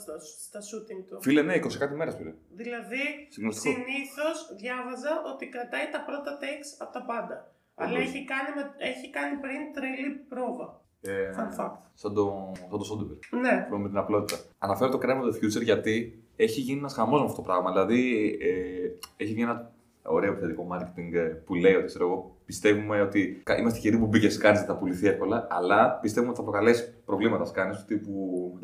[0.02, 0.12] στο,
[0.46, 1.22] στα shooting του.
[1.22, 2.34] Φίλε, ναι, 20 κάτι μέρες πήρε.
[2.50, 3.74] Δηλαδή, Συγκλονιστικό.
[3.74, 7.53] συνήθως διάβαζα ότι κρατάει τα πρώτα takes από τα πάντα.
[7.74, 8.02] Αλλά Όντως.
[8.08, 10.82] έχει κάνει, με- έχει κάνει πριν τρελή πρόβα.
[11.00, 11.78] Ε, Fun fact.
[11.94, 13.18] σαν το, σαν το Σόντεμπεργκ.
[13.40, 13.78] Ναι.
[13.78, 14.36] με την απλότητα.
[14.58, 17.72] Αναφέρω το Crime of the Future γιατί έχει γίνει ένας χαμός με αυτό το πράγμα.
[17.72, 23.00] Δηλαδή, ε, έχει γίνει ένα ωραίο επιθετικό marketing ε, που λέει ότι ξέρω εγώ, πιστεύουμε
[23.00, 26.44] ότι κα- είμαστε χειροί που μπήκε σκάνι, δεν θα πουληθεί εύκολα, αλλά πιστεύουμε ότι θα
[26.44, 28.12] προκαλέσει προβλήματα στις Κάννες του τύπου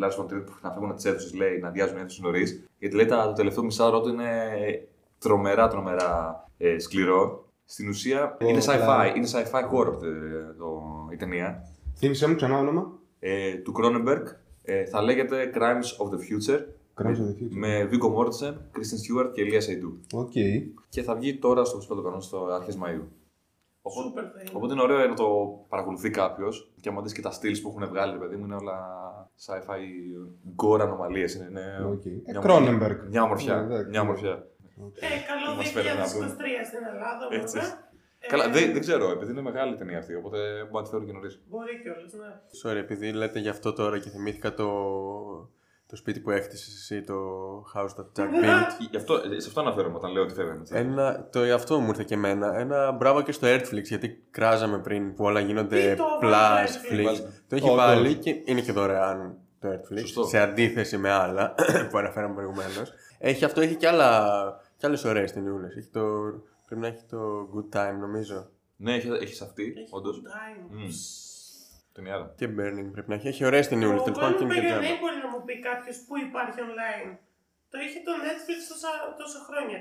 [0.01, 2.69] Lars von Trier που να φεύγουν τις αίθουσες, λέει, να αδειάζουν οι αίθουσες νωρίς.
[2.79, 4.31] Γιατί λέει τα, το τελευταίο μισάωρο του είναι
[5.19, 7.45] τρομερά, τρομερά ε, σκληρό.
[7.71, 9.05] Στην ουσία Ω, είναι καλά.
[9.13, 11.63] sci-fi, είναι sci-fi horror ε, το, η ταινία
[11.97, 12.93] Θύμησε μου ξανά όνομα.
[13.19, 14.23] ε, του Cronenberg.
[14.63, 16.59] Ε, θα λέγεται Crimes of the Future
[16.95, 17.49] Crimes of the Future.
[17.51, 20.19] με Viggo Mortensen, Kristen Stewart και Léa Seydoux.
[20.21, 20.33] Ok.
[20.89, 23.05] Και θα βγει τώρα στο Φεστιβάλ των Κανών στο αρχές Μαΐου.
[23.83, 24.51] Οπότε, Σούπερ θα είναι.
[24.55, 25.27] οπότε είναι ωραίο να το
[25.69, 28.55] παρακολουθεί κάποιος και άμα δεις και τα stills που έχουν βγάλει, ρε παιδί μου, είναι
[28.55, 28.79] όλα
[29.47, 29.81] sci-fi
[30.63, 31.35] gore ανομαλίες.
[31.35, 32.05] Είναι, είναι Οκ.
[32.07, 32.99] Ε, μια, Κρόνεμπεργκ.
[33.11, 33.55] μια ομορφιά.
[33.57, 33.89] Ναι, εντάξει.
[33.91, 34.47] μια ομορφιά.
[35.01, 36.29] Ε, καλό Μας φέρνει να 2023 πούμε.
[36.69, 37.59] στην Ελλάδα, Έτσι.
[37.59, 37.89] βέβαια.
[38.23, 41.07] Ε, Καλά, δεν, δεν ξέρω, επειδή είναι μεγάλη ταινία αυτή, οπότε μπορεί να τη φέρουν
[41.07, 41.41] και νωρίς.
[41.49, 42.31] Μπορεί κιόλας, ναι.
[42.63, 44.69] Sorry, επειδή λέτε γι' αυτό τώρα και θυμήθηκα το,
[45.87, 47.15] το σπίτι που έχτισες εσύ, το
[47.75, 48.67] house that Jack built.
[48.91, 50.61] Γι' αυτό, σε αυτό αναφέρομαι όταν λέω ότι φεύγουν.
[50.61, 50.75] έτσι.
[50.77, 52.59] Ένα, το αυτό μου ήρθε και εμένα.
[52.59, 56.69] Ένα μπράβο και στο Airflix, γιατί κράζαμε πριν που όλα γίνονται Τι το έβαλε plus,
[56.69, 57.11] το flicks.
[57.15, 57.29] Airflix?
[57.49, 57.77] Το έχει Όντως.
[57.85, 59.99] βάλει και είναι και δωρεάν το Airflix.
[59.99, 60.25] Σωστό.
[60.25, 61.55] Σε αντίθεση με άλλα
[61.91, 62.93] που αναφέραμε προηγουμένως.
[63.23, 64.11] Έχει αυτό, έχει και, άλλα,
[64.77, 65.77] και άλλες ωραίες ταινιούλες.
[65.77, 66.03] Έχει το,
[66.67, 67.19] πρέπει να έχει το
[67.55, 68.51] Good Time νομίζω.
[68.77, 70.23] Ναι, έχει, έχεις αυτή, Έχει όντως.
[70.23, 70.61] good time.
[70.71, 70.89] Μμ.
[71.93, 72.35] Ταινιάρα.
[72.37, 73.29] Και Burning πρέπει να έχει.
[73.29, 74.01] Έχει ωραίες ταινιούλες.
[74.01, 74.83] Ο Τέλος πάντων και είναι και Golden τζάμπα.
[74.87, 77.11] Peggy μπορεί να μου πει κάποιος που υπάρχει online.
[77.71, 79.79] Το είχε το Netflix τόσα, τόσα χρόνια.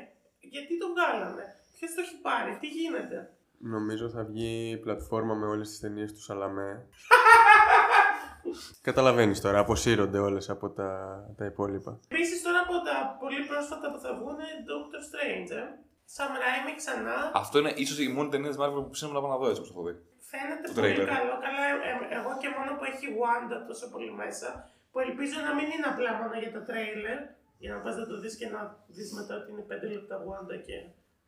[0.54, 3.18] Γιατί το βγάλανε, Ποιος το έχει πάρει, τι γίνεται;
[3.76, 6.72] Νομίζω θα βγει πλατφόρμα με όλες τις ταινίες του Σαλαμέ.
[8.82, 10.90] Καταλαβαίνεις τώρα, αποσύρονται όλες από τα,
[11.38, 12.00] τα υπόλοιπα.
[12.08, 14.38] Επίσης τώρα από τα πολύ πρόσφατα που θα βγουν
[14.70, 15.52] Doctor Strange.
[15.62, 15.64] Ε.
[16.16, 17.16] Sam Raimi ξανά.
[17.44, 19.62] Αυτό είναι ίσως η μόνη ταινία της Marvel που ψήνω να πάω να δω έτσι
[19.62, 19.96] όπως το έχω δει.
[20.32, 21.10] Φαίνεται Το πολύ trailer.
[21.16, 21.34] καλό.
[21.46, 24.50] Καλά, ε, ε, εγώ και μόνο που έχει Wanda τόσο πολύ μέσα,
[24.92, 27.18] που ελπίζω να μην είναι απλά μόνο για το τρέιλερ,
[27.64, 28.60] για να πας να το δεις και να
[28.96, 30.76] δεις μετά ότι είναι 5 λεπτά Wanda και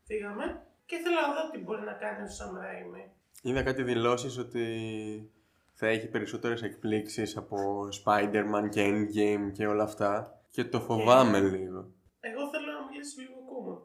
[0.07, 0.45] φύγαμε.
[0.89, 3.03] Και θέλω να δω τι μπορεί να κάνει ο Sam Raimi.
[3.47, 4.63] Είδα κάτι δηλώσεις ότι
[5.83, 7.57] θα έχει περισσότερες εκπλήξεις από
[8.03, 10.39] Spider-Man και Endgame και όλα αυτά.
[10.51, 11.79] Και το φοβάμαι λίγο.
[12.19, 13.81] Εγώ θέλω να μιλήσω λίγο ακόμα.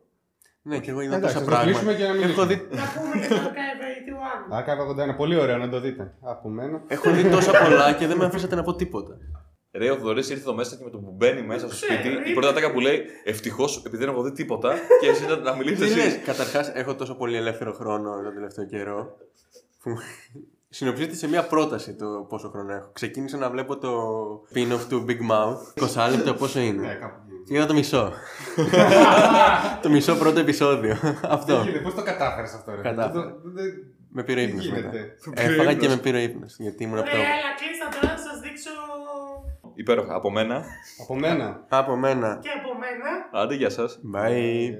[0.62, 1.80] Ναι, και εγώ είδα Εντάξει, τόσα θα το πράγματα.
[1.80, 2.46] κλείσουμε και να Έχω μιλήσουμε.
[2.46, 5.06] δει, να πούμε για το Archive 81.
[5.08, 6.14] Archive 81, πολύ ωραίο να το δείτε.
[6.22, 6.82] Από μένα.
[6.86, 9.16] έχω δει τόσα πολλά και δεν με αφήσατε να πω τίποτα.
[9.72, 12.08] Ρε, ο Θοδωρής ήρθε εδώ μέσα και με το που μπαίνει μέσα στο Ξέρω, σπίτι,
[12.08, 12.32] η είπε.
[12.32, 15.88] πρώτη ατάκα που λέει Ευτυχώς επειδή δεν έχω δει τίποτα και εσύ να, να μιλήσεις
[15.92, 16.18] Τι λες, εσύ.
[16.18, 19.16] Καταρχάς έχω τόσο πολύ ελεύθερο χρόνο τον τελευταίο καιρό
[19.82, 19.90] που
[20.76, 22.90] συνοψίζεται σε μια πρόταση το πόσο χρόνο έχω.
[22.92, 23.90] Ξεκίνησα να βλέπω το
[24.54, 25.82] spin-off του Big Mouth.
[26.06, 26.98] 20 λεπτό πόσο Ναι, είναι.
[27.00, 27.54] κάπου εκεί.
[27.54, 28.12] Είδα το μισό.
[29.82, 30.96] το μισό πρώτο επεισόδιο.
[31.28, 31.64] Αυτό.
[31.82, 33.24] Πώς το κατάφερες αυτό, ρε; Κατάφερα.
[33.24, 33.72] Δεν- δεν- δεν-
[34.12, 34.80] Με πήρε Τι ύπνος μετά.
[34.80, 35.16] γίνεται.
[35.34, 36.56] Έφαγα και με πήρε ύπνος.
[36.58, 37.28] Γιατί ήμουν από Ωραία, τα...
[37.28, 38.70] έλα, κλείστα τώρα να σας δείξω
[39.74, 40.14] Υπέροχα.
[40.14, 40.64] Από μένα.
[41.02, 41.64] Από μένα.
[41.68, 42.38] Από μένα.
[42.42, 43.42] και από μένα.
[43.42, 44.00] Άντε, γεια σας.
[44.14, 44.30] Bye.
[44.30, 44.70] Ε,